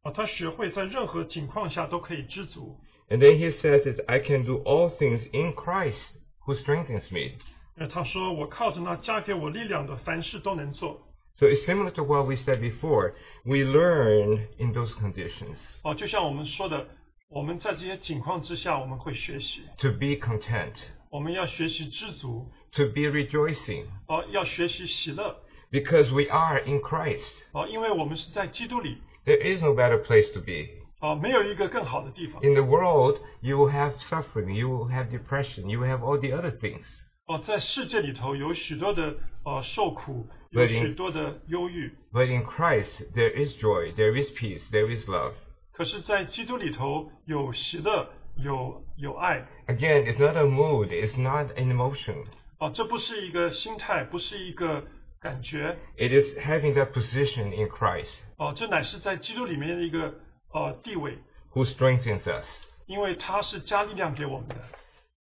[0.05, 2.79] 啊，他学会在任何情况下都可以知足。
[3.09, 6.01] And then he says that I can do all things in Christ
[6.47, 7.39] who strengthens me.
[7.77, 11.01] 呃，他说我靠着那加给我力量的，凡事都能做。
[11.39, 13.13] So it's similar to what we said before.
[13.45, 16.87] We learn in those conditions 哦、就像我们说的，
[17.29, 20.75] 我们在这些情况之下，我们会学习， to be content,
[21.11, 25.41] 我们要学习知足， to be rejoicing, 哦、要学习喜乐，
[25.71, 27.33] because we are in Christ.
[27.53, 30.69] 哦、因为我们是在基督里， There is no better place to be.
[31.01, 32.43] 哦、没有一个更好的地方。
[32.43, 36.19] In the world, you will have suffering, you will have depression, you will have all
[36.19, 36.85] the other things.
[37.27, 39.15] 哦，在世界里头有许多的
[39.45, 45.33] 呃受苦，有 But in- 许多的忧郁， But in Christ, there is joy, there is peace, there is love.
[45.73, 49.47] 可是，在基督里头有喜乐，有有爱。
[49.69, 52.27] Again, it's not a mood, it's not an emotion.
[52.59, 54.85] 哦，这不是一个心态，不是一个
[55.25, 60.15] 感觉， It is having that position in Christ 哦，这乃是在基督里面的一个
[60.53, 61.19] 呃地位，
[61.53, 62.47] who strengthens us.
[62.87, 64.57] 因为他是加力量给我们的。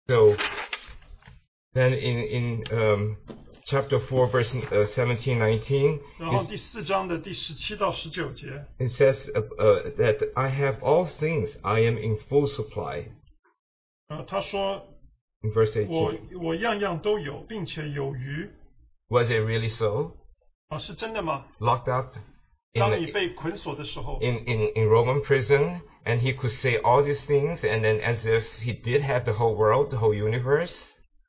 [0.07, 0.35] So
[1.73, 3.15] then in, in um,
[3.65, 10.49] chapter 4, verse uh, 17, 19, 然后 it, 第四章的第十七到十九节， it says uh, uh, that I
[10.49, 13.05] have all things, I am in full supply.
[14.09, 14.87] 呃，他说
[15.41, 16.39] In verse 我 18.
[16.41, 18.49] 我样样都有，并且有余，
[19.09, 20.17] Was it really so?
[20.69, 21.45] 啊，是真的吗？
[21.59, 22.15] Locked up
[22.73, 27.59] 当 in, 你被捆锁的时候， in, in, in Roman prison, and he could say all these things,
[27.63, 30.75] and then as if he did have the whole world, the whole universe.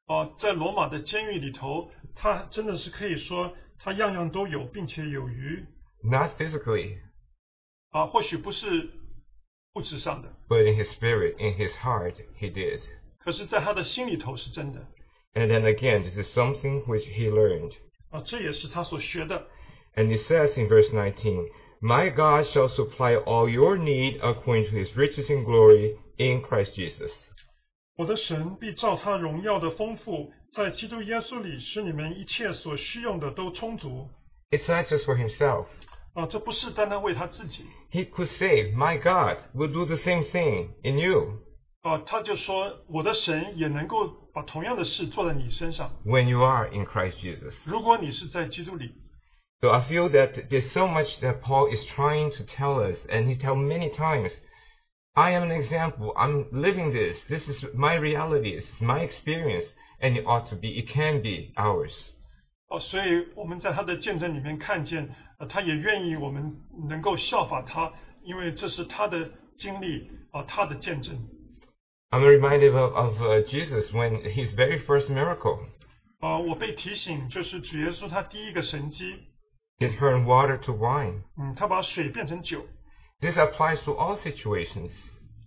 [0.07, 5.67] 啊，在罗马的监狱里头，他真的是可以说他样样都有，并且有余，
[6.03, 6.99] Not physically,
[7.91, 8.91] 啊，或许不是
[9.75, 12.81] 物质上的， but in his spirit, in his heart, he did.
[13.19, 14.87] 可是在他的心里头是真的，
[15.35, 17.73] And then again, this is something which he learned.
[18.11, 19.47] 啊，这也是他所学的。
[19.95, 21.49] And it says in verse 19,
[21.81, 26.75] My God shall supply all your need according to his riches in glory in Christ
[26.75, 27.13] Jesus.
[27.97, 34.09] 我的神必照他荣耀的丰富，在基督耶稣里，使你们一切所需用的都充足。
[34.51, 35.67] It's not just for himself.
[36.15, 41.41] 啊，这不是单单为他自己， He could say, My God will do the same thing in you
[41.83, 45.91] 啊，他就说我的神也能够把同样的事做在你身上。
[46.05, 47.55] when you are in Christ Jesus.
[47.65, 48.93] 如果你是在基督里，
[49.63, 53.27] So I feel that there's so much that Paul is trying to tell us, and
[53.27, 54.33] he tells many times,
[55.15, 56.13] I am an example.
[56.15, 57.25] I'm living this.
[57.27, 58.57] This is my reality.
[58.57, 59.65] This is my experience,
[59.99, 61.93] and it ought to be, it can be ours.
[62.69, 66.55] 哦，所以我们在他的见证里面看见，呃，他也愿意我们
[66.89, 67.93] 能够效法他，
[68.25, 71.17] 因为这是他的经历啊，他的见证
[72.11, 75.59] I'm reminded of, of uh, Jesus when his very first miracle,
[76.21, 76.39] 啊。
[76.39, 79.05] 我被提醒，就是主耶稣他第一个神迹，
[79.79, 81.23] he turned water to wine.
[81.37, 82.65] 嗯，他把水变成酒
[83.21, 84.91] This applies to all situations.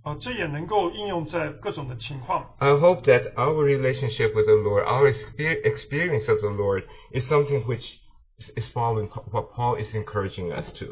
[0.03, 6.83] 啊，这也能够应用在各种的情况 I hope that our relationship with the Lord, our exper- experience of the Lord,
[7.13, 7.97] is something which
[8.37, 10.85] is- is following Pa- what Paul is encouraging us to.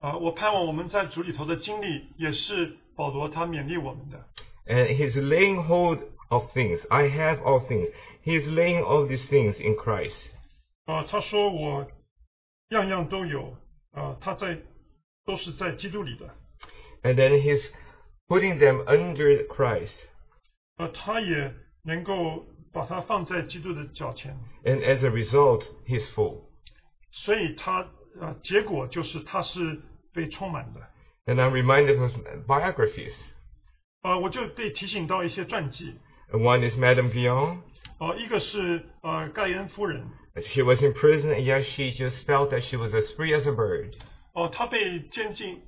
[0.00, 0.16] 啊。
[0.16, 4.24] 我盼望我们在主里头的经历，也是保罗他勉励我们的
[4.66, 6.80] And he's laying hold of things.
[6.90, 7.88] I have all things.
[8.22, 10.16] He's laying all these things in Christ.
[10.86, 11.04] 啊。
[11.04, 11.86] 他说我
[12.68, 13.56] 样样都有
[13.92, 14.58] 啊，他在
[15.24, 16.34] 都是在基督里的
[17.02, 17.62] And then he's
[18.28, 19.94] putting them under Christ.
[20.76, 21.52] 啊，他也
[21.82, 24.38] 能够把它放在基督的脚前。
[24.64, 26.42] And as a result, he's full.
[27.10, 30.80] 所以他呃，结果就是他是被充满的。
[31.26, 32.12] And I'm reminded of
[32.46, 33.14] biographies.
[34.03, 34.33] one
[36.63, 37.63] is Madame Guyon.
[40.53, 43.47] She was in prison, and yet she just felt that she was as free as
[43.47, 43.95] a bird.
[44.33, 45.63] 哦，她被监禁，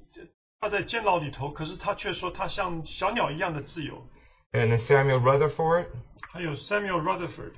[0.59, 4.07] 她在监牢里头，可是她却说她像小鸟一样的自由。
[4.53, 5.87] And Samuel Rutherford.
[6.31, 7.53] 还有 Samuel Rutherford.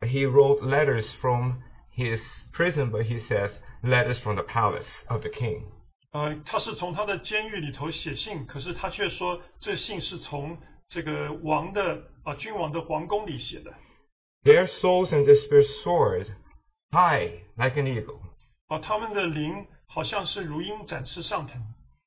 [0.00, 1.62] He wrote letters from
[1.94, 2.20] his
[2.52, 3.50] prison, but he says
[3.82, 5.66] letters from the palace of the king.
[6.13, 13.73] 呃，他是从他的监狱里头写信，可是他却说这信是从这个王的啊、君王的皇宫里写的。
[14.43, 16.27] Their souls and their spirits soared
[16.91, 18.19] high like an eagle.
[18.67, 21.61] 啊、他们的灵好像是如鹰展翅上腾。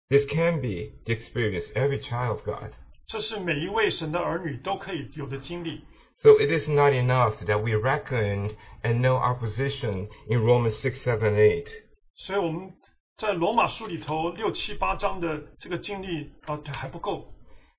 [0.09, 2.73] This can be the experience every child of God.
[3.07, 5.85] 这是每一位神的儿女都可以有的经历。
[6.23, 11.03] So it is not enough that we reckon and know our position in Romans 6,
[11.03, 11.67] 7, 8.
[12.15, 12.73] 所以我们
[13.17, 17.33] 在罗马书里头六七八章的这个经历啊、还不够。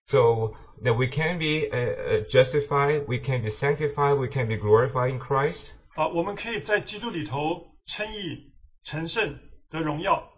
[0.06, 4.58] So that we can be uh, uh, justified, we can be sanctified, we can be
[4.58, 5.72] glorified in Christ.
[5.96, 8.52] 啊、我们可以在基督里头称义、
[8.84, 9.40] 成圣
[9.70, 10.30] 得荣耀。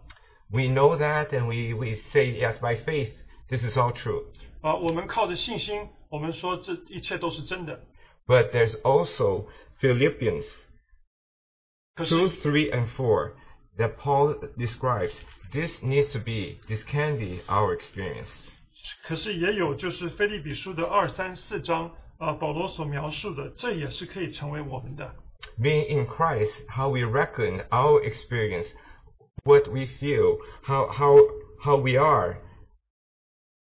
[0.50, 3.12] We know that and we, we say, yes, by faith,
[3.48, 4.24] this is all true.
[4.60, 7.80] 啊、我们靠着信心，我们说这一切都是真的。
[8.26, 9.46] But there's also
[9.80, 10.46] Philippians
[11.94, 13.32] 可是 2, 3, and 4
[13.80, 15.12] that Paul describes.
[15.52, 18.28] This needs to be, this can be our experience.
[19.04, 25.14] 可是也有就是菲利比书的二三四章啊、保罗所描述的，这也是可以成为我们的。
[25.58, 28.66] Being in Christ, how we reckon our experience,
[29.44, 31.18] what we feel, how, how,
[31.62, 32.38] how we are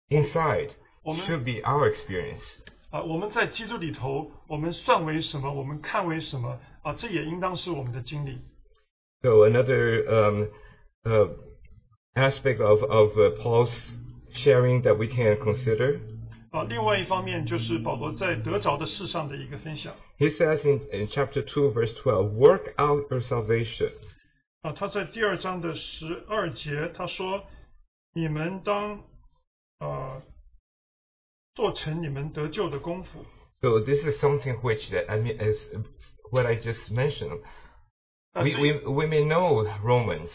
[0.09, 0.71] inside
[1.03, 2.41] Woman- should be our experience.
[2.91, 5.51] 啊，我们在基督里头，我们算为什么？
[5.51, 6.59] 我们看为什么？
[6.81, 8.39] 啊，这也应当是我们的经历。
[9.23, 10.47] So another um,
[11.05, 11.27] uh,
[12.15, 13.75] aspect of, of uh, Paul's
[14.33, 15.99] sharing that we can consider,
[16.51, 19.93] 啊，另外一方面就是保罗在得着的事上的一个分享。
[20.17, 23.91] he says in, in chapter 2, verse 12, work out your salvation.
[24.61, 27.43] 啊，他在第二章的十二节他说：“
[28.13, 29.03] 你们当
[29.79, 30.21] 啊
[31.55, 33.25] 做成你们得救的功夫。
[33.61, 35.67] So this is something which that I mean is
[36.31, 37.41] what I just mentioned.
[38.33, 40.29] 啊 We, 这 we, we may know Romans,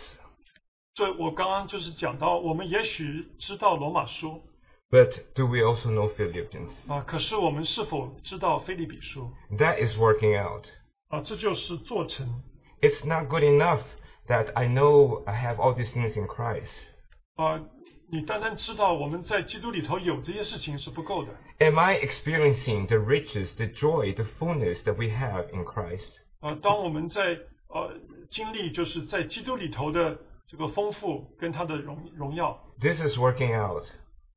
[0.95, 4.43] 这我刚刚就是讲到，我们也许知道罗马书
[4.91, 6.71] but do we also know Philippians?
[6.93, 10.67] 啊，可是我们是否知道菲利比书 That is working out.
[11.09, 11.21] 啊？
[11.21, 12.43] 这就是做成
[12.81, 13.83] It's not good enough
[14.29, 16.71] that I know I have all these things in Christ.
[17.37, 17.65] 啊。
[18.07, 26.21] 你单单知道我们在基督里头有这些事情是不够的 Am I experiencing the riches, the joy, the fullness that we have in Christ?
[26.41, 26.57] 啊。
[26.62, 27.39] 当我们在
[27.69, 27.95] 呃
[28.29, 33.85] 经历就是在基督里头的这个丰富跟他的荣荣耀 This is working out,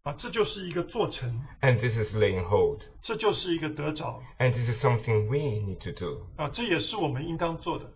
[0.04, 6.28] 啊，这就是一个做成， and this is laying hold, 这就是一个得着 and this is something we need to do.
[6.38, 7.92] 啊，这也是我们应当做的。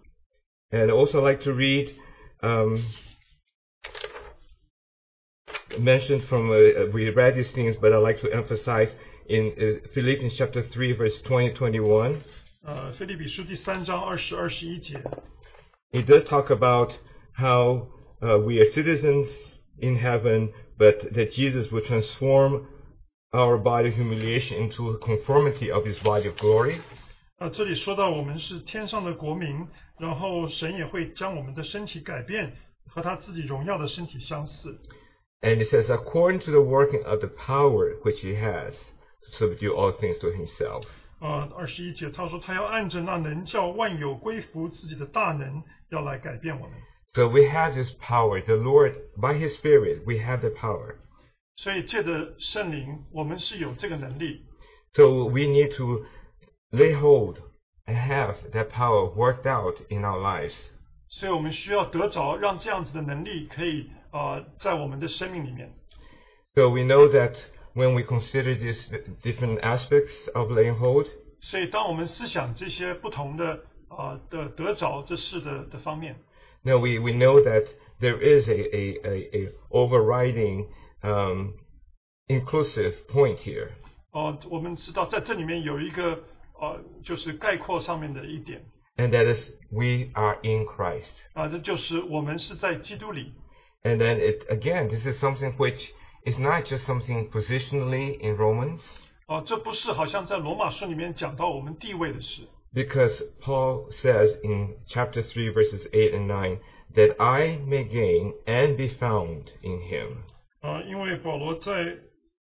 [0.71, 1.93] And I also like to read
[2.41, 2.79] um,
[5.77, 8.89] mentioned from uh, we read these things, but I like to emphasize
[9.27, 12.21] in uh, Philippians chapter three, verse 20, 21.
[12.65, 15.01] 呃，菲利比书第三章二十二十一节
[15.91, 16.91] It does talk about
[17.34, 17.88] how
[18.21, 19.27] uh, we are citizens
[19.79, 22.67] in heaven, but that Jesus will transform
[23.32, 26.79] our body of humiliation into a conformity of His body of glory.
[27.38, 29.67] 啊，这里说到我们是天上的国民，
[29.97, 32.53] 然后神也会将我们的身体改变，
[32.88, 34.79] 和他自己荣耀的身体相似。
[35.41, 39.73] And it says, according to the working of the power which He has to subdue
[39.73, 40.84] all things to Himself.
[41.19, 46.75] 啊，二十一节他说他要按着那能叫万有归服自己的大能，要来改变我们。
[47.13, 48.41] So we have this power.
[48.43, 50.95] The Lord, by His Spirit, we have the power.
[51.57, 54.45] 所以借着圣灵，我们是有这个能力。
[54.93, 56.05] So we need to
[56.71, 57.38] lay hold
[57.86, 60.65] and have that power worked out in our lives.
[61.09, 65.73] 所以我们需要得着，让这样子的能力可以啊、在我们的生命里面。
[66.55, 67.36] So we know that
[67.75, 68.79] when we consider these
[69.23, 71.07] different aspects of laying hold,
[71.39, 76.15] 所以当我们思想这些不同的啊、的得着这事的的方面，
[76.63, 77.65] now we, we know that
[77.99, 80.67] there is a, a, a, a overriding
[81.01, 81.53] um,
[82.27, 83.69] inclusive point here.
[84.11, 86.23] 哦、我们知道在这里面有一个
[86.59, 88.61] 呃，就是概括上面的一点
[88.97, 91.13] And that is we are in Christ.
[91.34, 93.34] 啊，这就是我们是在基督里
[93.84, 95.82] And then it again, this is something which
[96.25, 98.82] is not just something positionally in Romans,
[99.27, 106.59] 哦、这不是好像在罗马书里面讲到我们地位的事 because Paul says in chapter 3, verses 8 and 9,
[106.95, 110.23] that I may gain and be found in him.
[110.61, 111.97] 啊，因为保罗在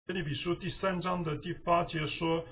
[0.07, 2.45] 腓立比书第三章的第八节说，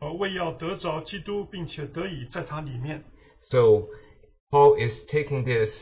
[0.00, 3.02] 呃，为要得着基督，并且得以在他里面。
[3.50, 3.88] So
[4.50, 5.72] Paul is taking this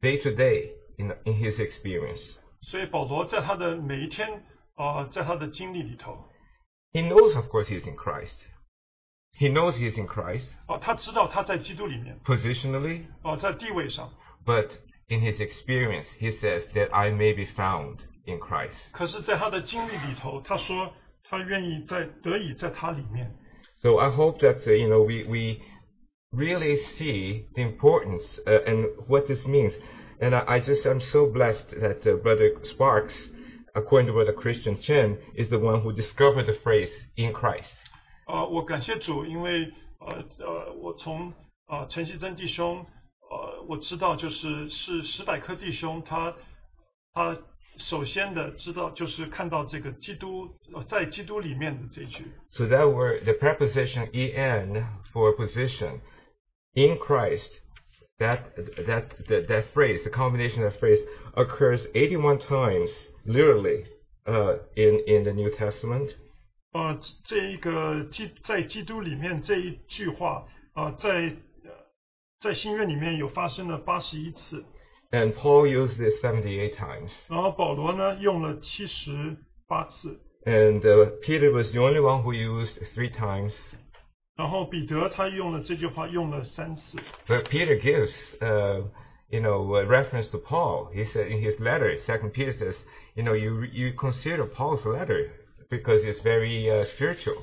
[0.00, 2.36] day to day in, in his experience.
[2.62, 4.42] 所以保罗在他的每一天
[4.76, 6.28] 啊、在他的经历里头，
[6.92, 8.34] He knows, of course, he's in Christ.
[9.38, 14.12] He knows he is in Christ 啊，他知道他在基督里面， positionally, 啊，在地位上，
[14.44, 14.70] but
[15.08, 18.74] in his experience, he says that I may be found in Christ.
[18.92, 20.92] 可是，在他的经历里头，他说
[21.24, 23.36] 他愿意在得以在他里面。
[23.82, 25.60] So I hope that uh, you know we we
[26.32, 29.72] really see the importance uh, and what this means.
[30.20, 33.14] And I, I just I'm so blessed that uh, Brother Sparks,
[33.74, 37.74] according to Brother Christian Chen, is the one who discovered the phrase "in Christ."
[38.26, 41.32] 啊，我感谢主，因为呃呃，我从
[41.66, 42.86] 啊陈锡珍弟兄，
[43.30, 46.34] 呃，我知道就是是史百科弟兄，他
[47.12, 47.36] 他
[47.76, 56.00] 首先的知道就是看到这个基督呃在基督里面的这一句 So that word, the preposition "en" for position,
[56.74, 57.50] in Christ,
[58.18, 58.54] that
[58.86, 60.98] that that, that phrase, the combination of that phrase,
[61.36, 62.90] occurs 81 times
[63.26, 63.84] literally
[64.26, 66.14] uh, in in the New Testament.
[66.72, 71.70] 呃，这一个基在基督里面这一句话啊、在呃
[72.40, 74.64] 在新约里面有发生了八十一次，
[75.12, 77.12] And Paul used this 78 times.
[77.28, 79.36] 然后保罗呢用了七十
[79.68, 83.54] 八次， And uh, Peter was the only one who used three times.
[84.38, 86.98] 然后彼得他用了这句话用了三次。
[87.26, 88.82] But Peter gives, uh,
[89.28, 90.90] you know, a reference to Paul.
[90.92, 92.76] He said in his letter, Second Peter says,
[93.14, 95.30] you know, you you consider Paul's letter
[95.70, 97.36] because it's very uh, spiritual.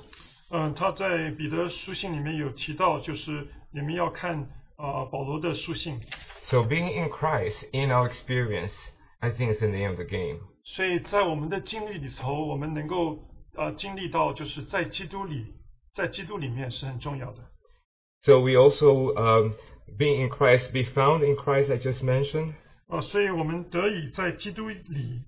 [0.50, 6.02] 嗯，他在彼得书信里面有提到，就是你们要看啊、保罗的书信。
[6.44, 8.74] So being in Christ, in our experience,
[9.20, 10.40] I think is the name of the game.
[10.66, 13.20] 所以在我们的经历里头，我们能够
[13.56, 15.54] 啊经历到，就是在基督里，
[15.96, 17.40] 在基督里面是很重要的。
[18.24, 19.56] So we also, um,
[19.98, 21.72] being in Christ, be found in Christ.
[21.72, 22.54] I just mentioned,
[22.88, 25.24] 啊，所以我们得以在基督里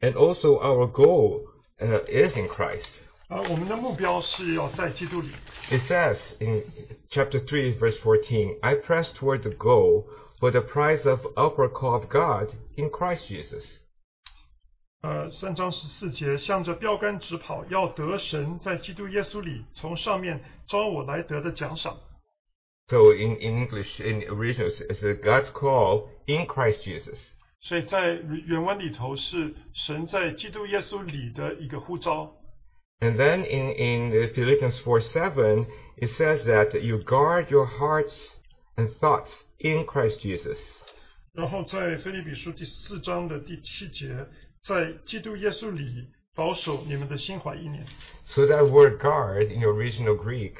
[0.00, 1.42] and also our goal
[1.80, 2.86] uh, is in Christ.
[3.28, 5.30] 啊，我们的目标是要在基督里。
[5.70, 6.62] It says in
[7.10, 10.04] chapter 3, verse 14, I press toward the goal
[10.38, 13.64] for the prize of upward call of God in Christ Jesus.
[15.01, 21.97] 呃，三章十四节，向着标杆直跑，要得神在基督耶稣里从上面招我来得的奖赏。
[22.87, 27.17] So in, in English, in original, it's a God's call in Christ Jesus.
[27.61, 28.13] 所以在
[28.45, 32.35] 原文里头是神在基督耶稣里的一个呼召。
[32.99, 35.65] And then in, in Philippians 4, 7,
[35.97, 38.15] it says that you guard your hearts
[38.75, 40.59] and thoughts in Christ Jesus.
[41.33, 44.27] 然后在腓利比书第四章的第七节，
[44.62, 47.84] 在基督耶稣里保守你们的心怀意念。
[48.26, 50.54] So that word guard in the original Greek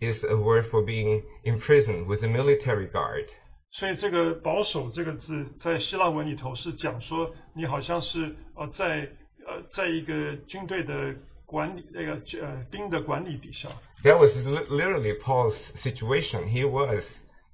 [0.00, 3.26] is a word for being imprisoned with a military guard.
[3.70, 9.08] 所以这个保守这个字在希腊文里头是讲说，你好像是呃在
[9.46, 11.14] 呃在一个军队的
[11.46, 13.68] 管理那个呃兵的管理底下。
[14.04, 16.48] That was li- literally Paul's situation.
[16.48, 17.04] He was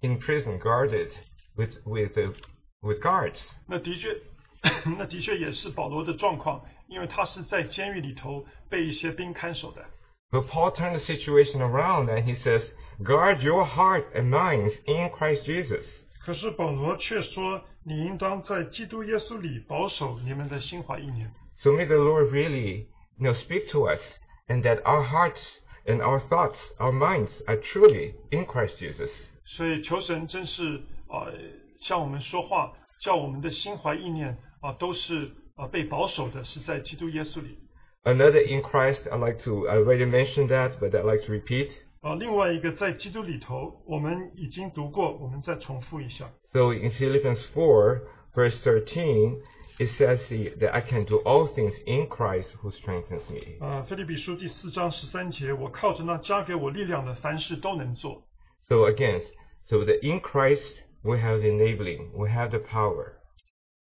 [0.01, 1.11] in prison, guarded
[1.57, 2.33] with with uh,
[2.81, 3.39] with guards.
[3.69, 4.17] 那的确，
[4.97, 9.85] 那的确也是保罗的状况，因为他是在监狱里头被一些兵看守的。
[10.31, 12.71] But Paul turned the situation around and he says,
[13.03, 15.85] "Guard your heart and minds in Christ Jesus."
[16.21, 21.33] 可是保罗却说：“你应当在基督耶稣里保守你们的心怀意念。
[21.61, 22.87] So may the Lord really,
[23.17, 24.01] you know, speak to us,
[24.49, 29.11] and that our hearts and our thoughts, our minds, are truly in Christ Jesus.
[29.47, 31.33] ”所以求神真是啊、呃
[31.81, 37.59] 向我们说话，叫我们的心怀意念 啊、都是啊、被保守的，是在基督耶稣里。
[38.05, 39.67] Another in Christ, I like to.
[39.69, 41.71] I already mentioned that, but I like to repeat.
[42.01, 46.31] 啊，另外一个在基督里头，我们已经读过，我们再重复一下。
[46.53, 48.01] So in Philippians 4,
[48.35, 49.41] verse 13,
[49.79, 53.59] it says he- that I can do all things in Christ who strengthens me.
[53.61, 58.23] 啊，腓立比书第四章十三节，我靠着那加给我力量的，凡事都能做。
[58.69, 59.23] So again,
[59.65, 63.15] so that in Christ we have the enabling, we have the power.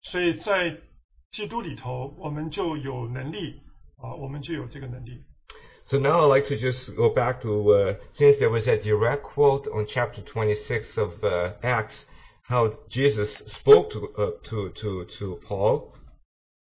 [0.02, 0.78] 所以在
[1.32, 3.62] 基督里头，我们就有能力
[3.98, 5.24] 啊，我们就有这个能力。
[5.86, 9.24] So now I'd like to just go back to, uh, since there was a direct
[9.24, 11.94] quote on chapter 26 of uh, Acts,
[12.44, 15.92] how Jesus spoke to, uh, to, to, to Paul.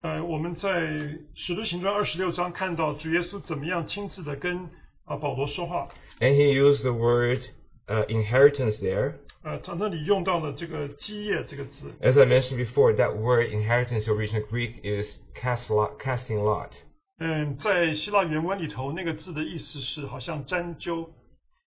[0.03, 4.68] 呃，我们在使徒行传二十六章看到主耶稣怎么样亲自的跟
[5.05, 5.88] 啊保罗说话，
[6.20, 7.40] And he used the word
[7.86, 9.14] uh, inheritance there.
[9.41, 16.71] 呃，他那里用到了这个基业这个字，As I mentioned before, that word inheritance, original Greek, is cast lot, casting lot.
[17.19, 21.09] 嗯，在希腊原文里头那个字的意思是好像沾揪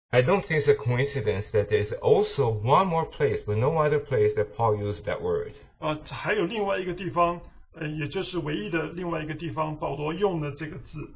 [0.10, 3.74] ，I don't think it's a coincidence that there is also one more place, but no
[3.74, 5.54] other place that Paul used that word.
[5.78, 7.40] 啊，还有另外一个地方，
[7.74, 11.08] 呃，也就是唯一的另外一个地方，保罗用了这个字，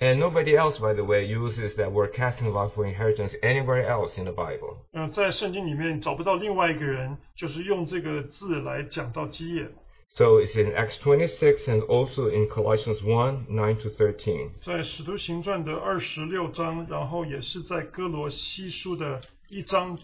[0.00, 4.18] And nobody else, by the way, uses that word casting lot for inheritance anywhere else
[4.18, 4.76] in the Bible.
[4.92, 9.68] 嗯、在圣经里面找不到另外一个人，就是用这个字来讲到基业。
[10.10, 14.50] So it's in Acts 26 and also in Colossians 1 9 to 13.
[14.64, 19.98] 在使徒行传的二十六章，然后也是在哥罗西书的一章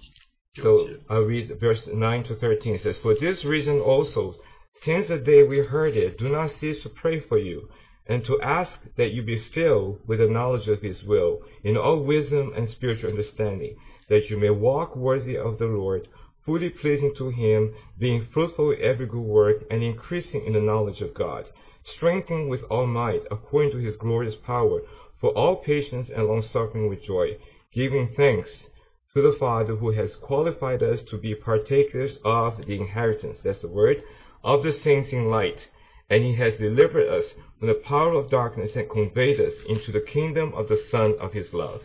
[0.54, 0.98] 九 So 节。
[1.06, 2.78] I read verse 9 to 13.
[2.78, 4.34] It says, For this reason also,
[4.82, 7.68] since the day we heard it, do not cease to pray for you,
[8.09, 12.01] and to ask that you be filled with the knowledge of his will, in all
[12.01, 13.75] wisdom and spiritual understanding,
[14.07, 16.07] that you may walk worthy of the Lord,
[16.45, 21.01] fully pleasing to him, being fruitful in every good work, and increasing in the knowledge
[21.01, 21.45] of God,
[21.83, 24.81] strengthened with all might, according to his glorious power,
[25.19, 27.37] for all patience and long suffering with joy,
[27.73, 28.69] giving thanks
[29.13, 33.67] to the Father who has qualified us to be partakers of the inheritance, that's the
[33.67, 34.01] word,
[34.43, 35.67] of the saints in light.
[36.09, 37.25] And he has delivered us
[37.59, 41.33] from the power of darkness and conveyed us into the kingdom of the Son of
[41.33, 41.81] his love.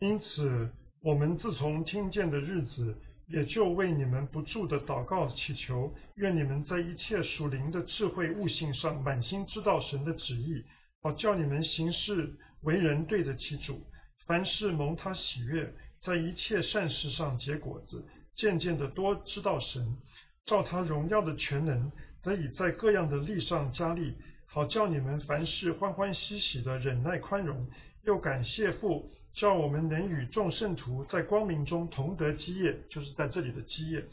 [0.00, 0.68] 因此，
[1.00, 2.96] 我们自从听见的日子，
[3.28, 10.64] 也就为你们不住的祷告祈求，愿你们在一切属灵的智慧悟性上满心知道神的旨意，
[11.00, 13.80] 好叫你们行事为人对得起主，
[14.26, 19.96] 凡事蒙他喜悦，在一切善事上结果子，渐渐的多知道神，
[20.44, 21.92] 照他荣耀的全能，
[22.22, 24.14] 得以在各样的力上加力，
[24.46, 27.66] 好叫你们凡事欢欢喜喜的忍耐宽容，
[28.02, 34.04] 又感谢父，叫我们能与众圣徒在光明中同得基业，就是在这里的基业。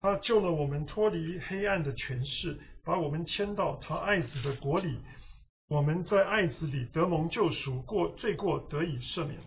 [0.00, 4.98] 他救了我们脱离黑暗的权势，把我们迁到他爱子的国里。
[5.68, 9.38] 我们在爱子里得蒙救赎，过罪过得以赦免。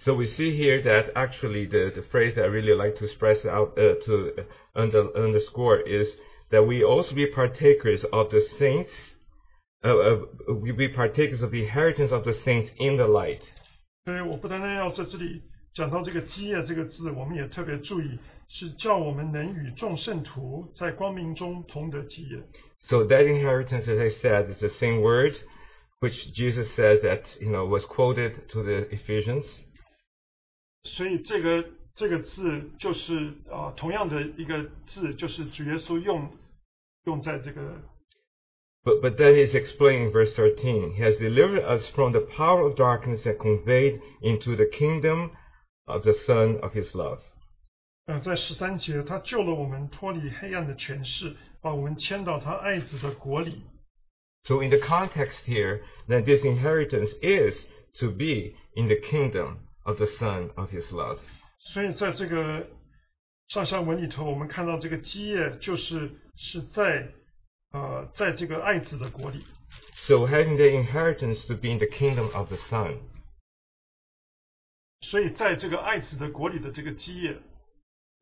[0.00, 3.44] So we see here that actually the, the phrase that I really like to express
[3.44, 6.08] out uh, to under, underscore is
[6.51, 8.91] that we also be partakers of the saints,
[9.83, 10.19] uh, uh,
[10.61, 13.41] we be partakers of the inheritance of the saints in the light.
[14.05, 15.41] 所以我不单单要在这里
[15.73, 22.41] 讲到这个基业这个字，我们也特别注意，是叫我们能与众圣徒在光明中同得基业。
[22.87, 25.33] So that inheritance, as I said, is the same word
[25.99, 29.45] which Jesus says that you know was quoted to the Ephesians.
[30.83, 36.31] 所以这个这个字就是啊、同样的一个字，就是主耶稣用
[37.05, 37.81] 用在这个
[38.83, 40.93] But, but then he's explaining in verse 13.
[40.93, 45.31] He has delivered us from the power of darkness and conveyed into the kingdom
[45.85, 47.19] of the Son of his love.
[48.05, 53.63] 呃，在十三节，他救了我们脱离黑暗的权势，把我们迁到他爱子的国里。
[54.45, 57.65] So in the context here, then this inheritance is
[57.99, 61.19] to be in the kingdom of the Son of his love.
[61.59, 62.65] 所以在这个
[63.49, 66.09] 上下文里头，我们看到这个基业就是
[66.41, 67.11] 是在
[67.71, 69.45] 呃在这个爱子的国里。
[70.07, 72.99] So having the inheritance to be in the kingdom of the Son.
[75.01, 77.37] 所以在这个爱子的国里的这个基业，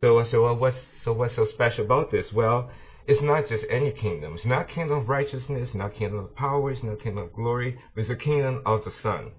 [0.02, 2.32] So, so well, what's so what's so special about this?
[2.34, 2.70] Well,
[3.08, 4.36] it's not just any kingdom.
[4.36, 7.80] It's not kingdom of righteousness, not kingdom of power, it's not kingdom of glory.
[7.96, 9.32] It's the kingdom of the Son.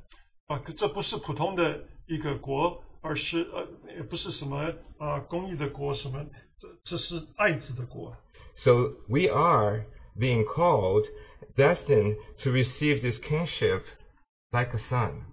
[0.46, 3.66] 啊，可这不是普通的一个国，而是呃
[3.96, 6.24] 也不是什么啊公义的国，什么
[6.58, 8.16] 这这是爱子的国。
[8.56, 9.84] So we are
[10.18, 11.06] being called,
[11.56, 13.84] destined to receive this kingship
[14.52, 15.26] like a son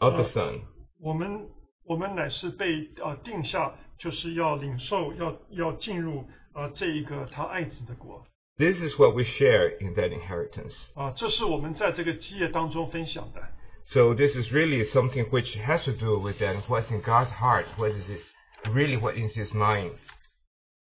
[0.00, 0.60] of the Uh, Son.
[1.00, 1.48] 我们
[1.84, 10.74] 我们乃是被啊定下，就是要领受，要要进入啊这一个他爱子的国 This is what we share in that inheritance.
[10.94, 13.42] 啊，这是我们在这个基业当中分享的。
[13.86, 17.66] So this is really something which has to do with that, what's in God's heart,
[17.76, 18.22] what is it,
[18.64, 19.92] really what is His mind.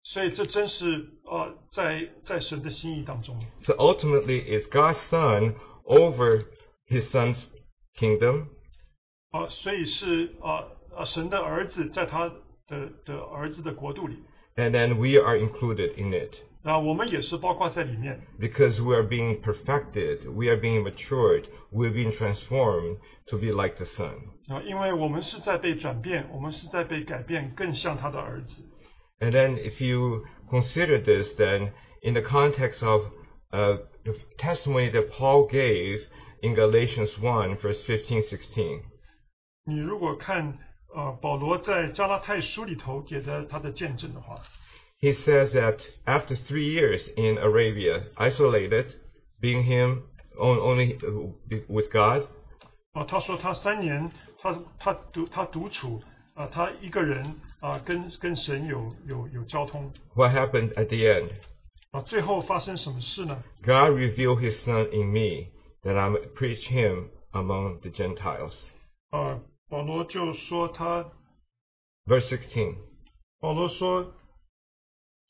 [0.04, 0.86] 所以这真是
[1.26, 3.40] 啊在在神的心意当中。
[3.62, 6.46] So ultimately, it's God's Son over
[6.88, 7.38] His Son's
[7.98, 8.48] kingdom,
[9.32, 10.66] 啊，所以是啊
[10.96, 12.30] 啊神的儿子在他
[12.68, 14.16] 的的儿子的国度里，
[14.56, 16.34] and then we are included in it.
[16.64, 18.20] 啊，我们也是包括在里面。
[18.40, 23.76] Because we are being perfected, we are being matured, we're being transformed to be like
[23.78, 24.16] the Son.
[24.50, 28.64] 啊，因为我们是在被转变，我们是在被改变，更像他的儿子。
[29.24, 31.72] And then, if you consider this, then
[32.02, 33.02] in the context of
[33.52, 36.00] uh, the testimony that Paul gave
[36.42, 38.82] in Galatians 1, verse 15 16,
[39.66, 40.58] 你如果看
[40.96, 44.42] 呃保罗在加拉太书里头给的他的见证的话，
[45.02, 48.96] he says that after three years in Arabia, isolated,
[49.42, 50.04] being him
[50.40, 51.34] on, only uh,
[51.68, 52.26] with God,
[52.94, 54.10] 啊，他说他三年，
[54.40, 56.02] 他他独他独处
[56.34, 61.31] 啊，他一个人 啊，跟跟神有有有交通 what happened at the end?
[61.93, 65.49] 啊，最后发生什么事呢？God revealed his Son in me,
[65.83, 68.55] that I might preach him among the Gentiles.
[69.09, 69.41] 啊，
[69.71, 71.11] 保罗就说他
[72.05, 72.77] ，Verse 16.
[73.41, 74.13] 保罗说，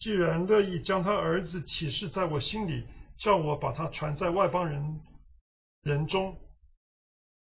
[0.01, 2.85] 既然乐意将他儿子启示在我心里，
[3.17, 5.01] 叫我把他传在外邦人
[5.83, 6.37] 人中，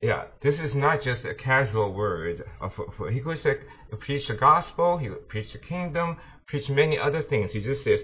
[0.02, 2.44] Yeah, this is not just a casual word.
[2.60, 3.56] Of, for, he could say,
[3.98, 7.52] preach the gospel, he would preach the kingdom, preach many other things.
[7.52, 8.00] He just says,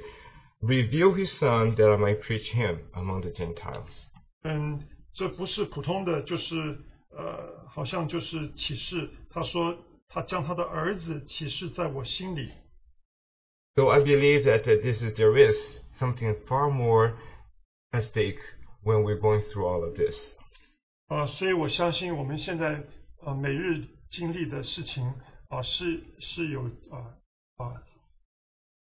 [0.61, 4.09] reveal his son that I might preach him among the Gentiles.
[4.43, 4.81] 嗯，
[5.13, 6.77] 这不是普通的，就是
[7.11, 9.09] 呃，好像就是启示。
[9.31, 9.77] 他说
[10.09, 12.51] 他将他的儿子启示在我心里。
[13.77, 15.57] So I believe that uh, this is, there is
[15.99, 17.15] something far more
[17.93, 18.41] at stake
[18.83, 20.17] when we're going through all of this.
[21.10, 22.84] 啊、所以我相信我们现在
[23.22, 25.14] 呃每日经历的事情
[25.50, 27.18] 啊、是是有啊
[27.58, 27.82] 啊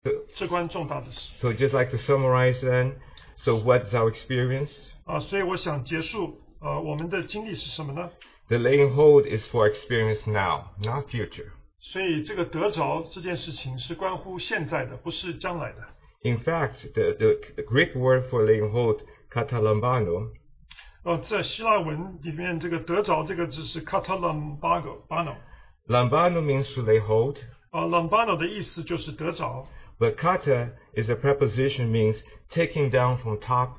[0.05, 2.95] So, 至关重大的事 so just like to summarize then,
[3.37, 4.71] so what is our experience?
[5.05, 8.11] 啊、所以我想结束呃我们的经历是什么呢
[8.49, 11.53] ？The laying hold is for experience now, not future.
[11.79, 15.89] 所以这个得着这件事情是关乎现在的，不是将来的。
[16.23, 20.33] In fact, the, the, the Greek word for laying hold, katalambano,
[21.05, 25.29] 呃，在希腊文里面，这个得着这个字是 c a t a l a m b a g o b a n
[25.29, 25.37] o
[25.87, 27.39] lambano means to lay hold,
[27.71, 29.67] 啊，lambano 的意思就是得着。
[29.99, 32.17] but kata is a preposition means
[32.51, 33.71] taking down from top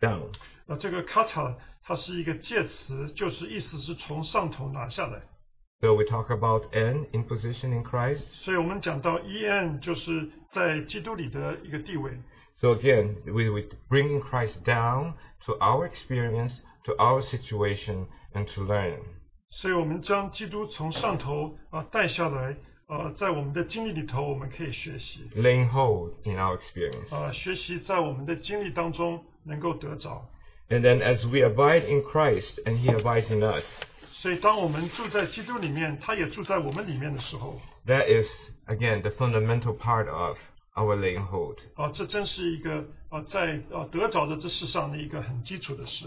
[0.00, 0.28] down.
[0.66, 5.22] 那这个 kata 它是一个介词，就是意思是从上头拿下来。
[5.80, 8.22] So we talk about n in position in Christ.
[8.32, 12.12] 所以我们讲到 en 就是在基督里的一个地位。
[12.59, 15.15] So again, we, we bringing Christ down
[15.45, 18.99] to our experience, to our situation, and to learn.
[19.49, 22.55] 所以我们将基督从上头啊带下来，
[22.87, 27.13] 呃，在我们的经历里头，我们可以学习， Laying hold in our experience.
[27.13, 30.29] 啊，学习在我们的经历当中能够得着。
[30.69, 33.65] And then as we abide in Christ and He abides in us,
[34.09, 38.29] 所以当我们住在基督里面，他也住在我们里面的时候， that is,
[38.67, 40.37] again, the fundamental part of
[40.75, 41.57] our laying hold.
[41.75, 46.05] 啊，这真是一个啊在啊得着的这世上的一个很基础的事。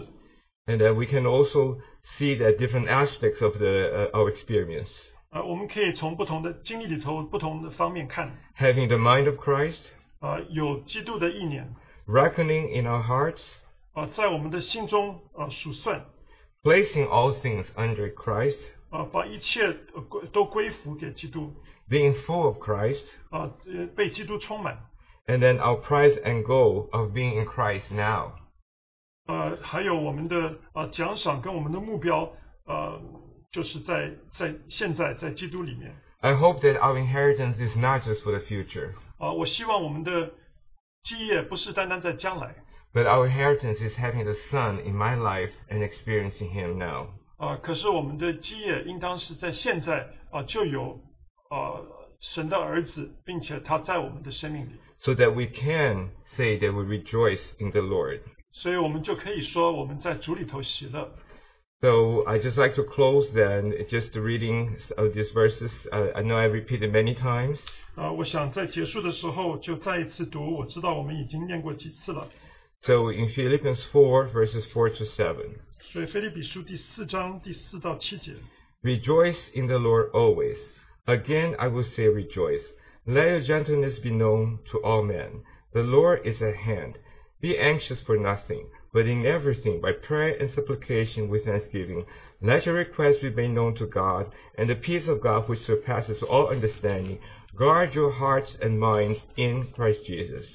[0.67, 4.89] And then we can also see that different aspects of the, uh, our experience.
[5.29, 9.81] 啊，我们可以从不同的经历里头、不同的方面看， Having the mind of Christ,
[10.19, 11.75] 啊，有基督的意念，
[12.07, 13.43] reckoning in our hearts,
[13.93, 16.05] 啊，在我们的心中啊数算，
[16.63, 18.57] placing all things under Christ,
[18.89, 21.53] 啊，把一切呃归都归服给基督，
[21.89, 24.77] being full of Christ, 啊，呃被基督充满，
[25.27, 28.31] and then our prize and goal of being in Christ now.
[29.27, 32.31] 呃，还有我们的啊奖赏跟我们的目标，
[32.65, 33.01] 呃，
[33.51, 40.31] 就是在在现在在基督里面， I hope that our inheritance is not just for the future, 啊，我希望我们的
[41.03, 42.55] 基业不是单单在将来，
[42.93, 47.07] but our inheritance is having the Son in my life and experiencing Him now.
[47.37, 50.99] 啊，可是我们的基业应当是在现在啊就有
[51.49, 51.81] 啊
[52.19, 58.21] 神的儿子，并且他在我们的生命里， So that we can say that we rejoice in the Lord.
[58.51, 61.11] 所以我们就可以说我们在主里头喜乐。
[61.81, 65.71] So I just like to close then just the reading of these verses.
[65.91, 67.59] Uh, I know I repeated many times.
[67.95, 72.27] 啊，我想在结束的时候就再一次读，我知道我们已经念过几次了。
[72.81, 75.35] So in Philippians 4 verses 4 to 7.
[75.81, 78.33] 所以菲利比书第四章第四到七节，
[78.81, 80.57] Rejoice in the Lord always.
[81.09, 82.63] Again, I will say rejoice.
[83.05, 85.43] Let your gentleness be known to all men.
[85.73, 86.97] The Lord is at hand.
[87.41, 92.05] Be anxious for nothing, but in everything, by prayer and supplication with thanksgiving,
[92.41, 96.23] let your requests be made known to God, and the peace of God, which surpasses
[96.23, 97.19] all understanding,
[97.55, 100.47] guard your hearts and minds in Christ Jesus.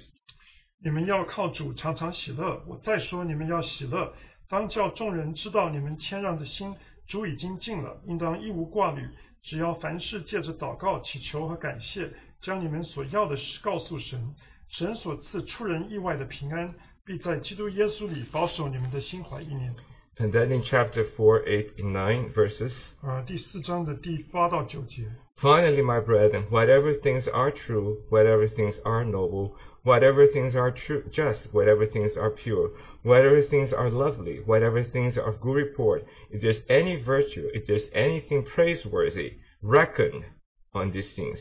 [0.83, 2.65] 你们要靠主常常喜乐。
[2.67, 4.15] 我再说，你们要喜乐，
[4.49, 6.75] 当叫众人知道你们谦让的心，
[7.07, 9.07] 主已经尽了，应当一无挂虑。
[9.45, 12.11] 只要凡事借着祷告、祈求和感谢，
[12.41, 14.35] 将你们所要的事告诉神。
[14.69, 16.75] 神所赐出人意外的平安，
[17.05, 19.75] 必在基督耶稣里保守你们的心怀意念。
[20.19, 25.11] And then in chapter 4, 8, and 9 verses, 啊，第四章的第八到九节。
[25.39, 29.53] Finally, my brethren, whatever things are true, whatever things are noble,
[29.83, 32.73] whatever things are true, just, whatever things are pure,
[33.05, 37.67] whatever things are lovely, whatever things are of good report, if there's any virtue, if
[37.67, 40.25] there's anything praiseworthy, reckon
[40.73, 41.41] on these things.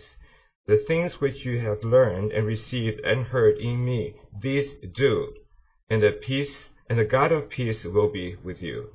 [0.67, 5.33] The things which you have learned and received and heard in me, these do,
[5.89, 6.55] and the peace
[6.89, 8.89] and the God of peace will be with you.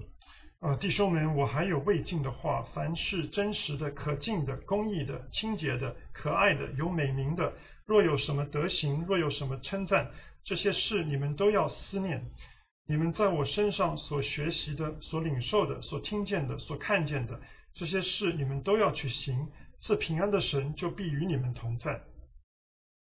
[0.61, 7.53] 啊，弟兄们，我还有未尽的话，凡是真实的、可敬的、公义的、清洁的、可爱的、有美名的，
[7.85, 10.11] 若有什么德行，若有什么称赞，
[10.43, 12.25] 这些事你们都要思念。
[12.89, 17.41] 你们在我身上所学习的、所领受的、所听见的、所看见的
[17.75, 19.49] 这些事，你们都要去行。
[19.79, 22.01] 赐平安的神就必与你们同在。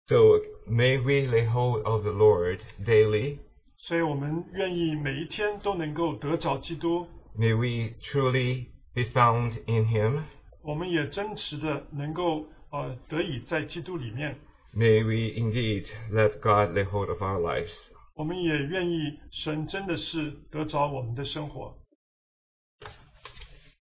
[0.07, 3.39] So may we lay hold of the Lord daily.
[3.77, 10.23] 所以我们愿意每一天都能够得着基督， May we truly be found in Him.
[10.63, 14.37] 我们也真实的能够呃得以在基督里面。
[14.75, 17.73] May we indeed let God lay hold of our lives.
[18.16, 21.78] 我们也愿意神真的是得着我们的生活。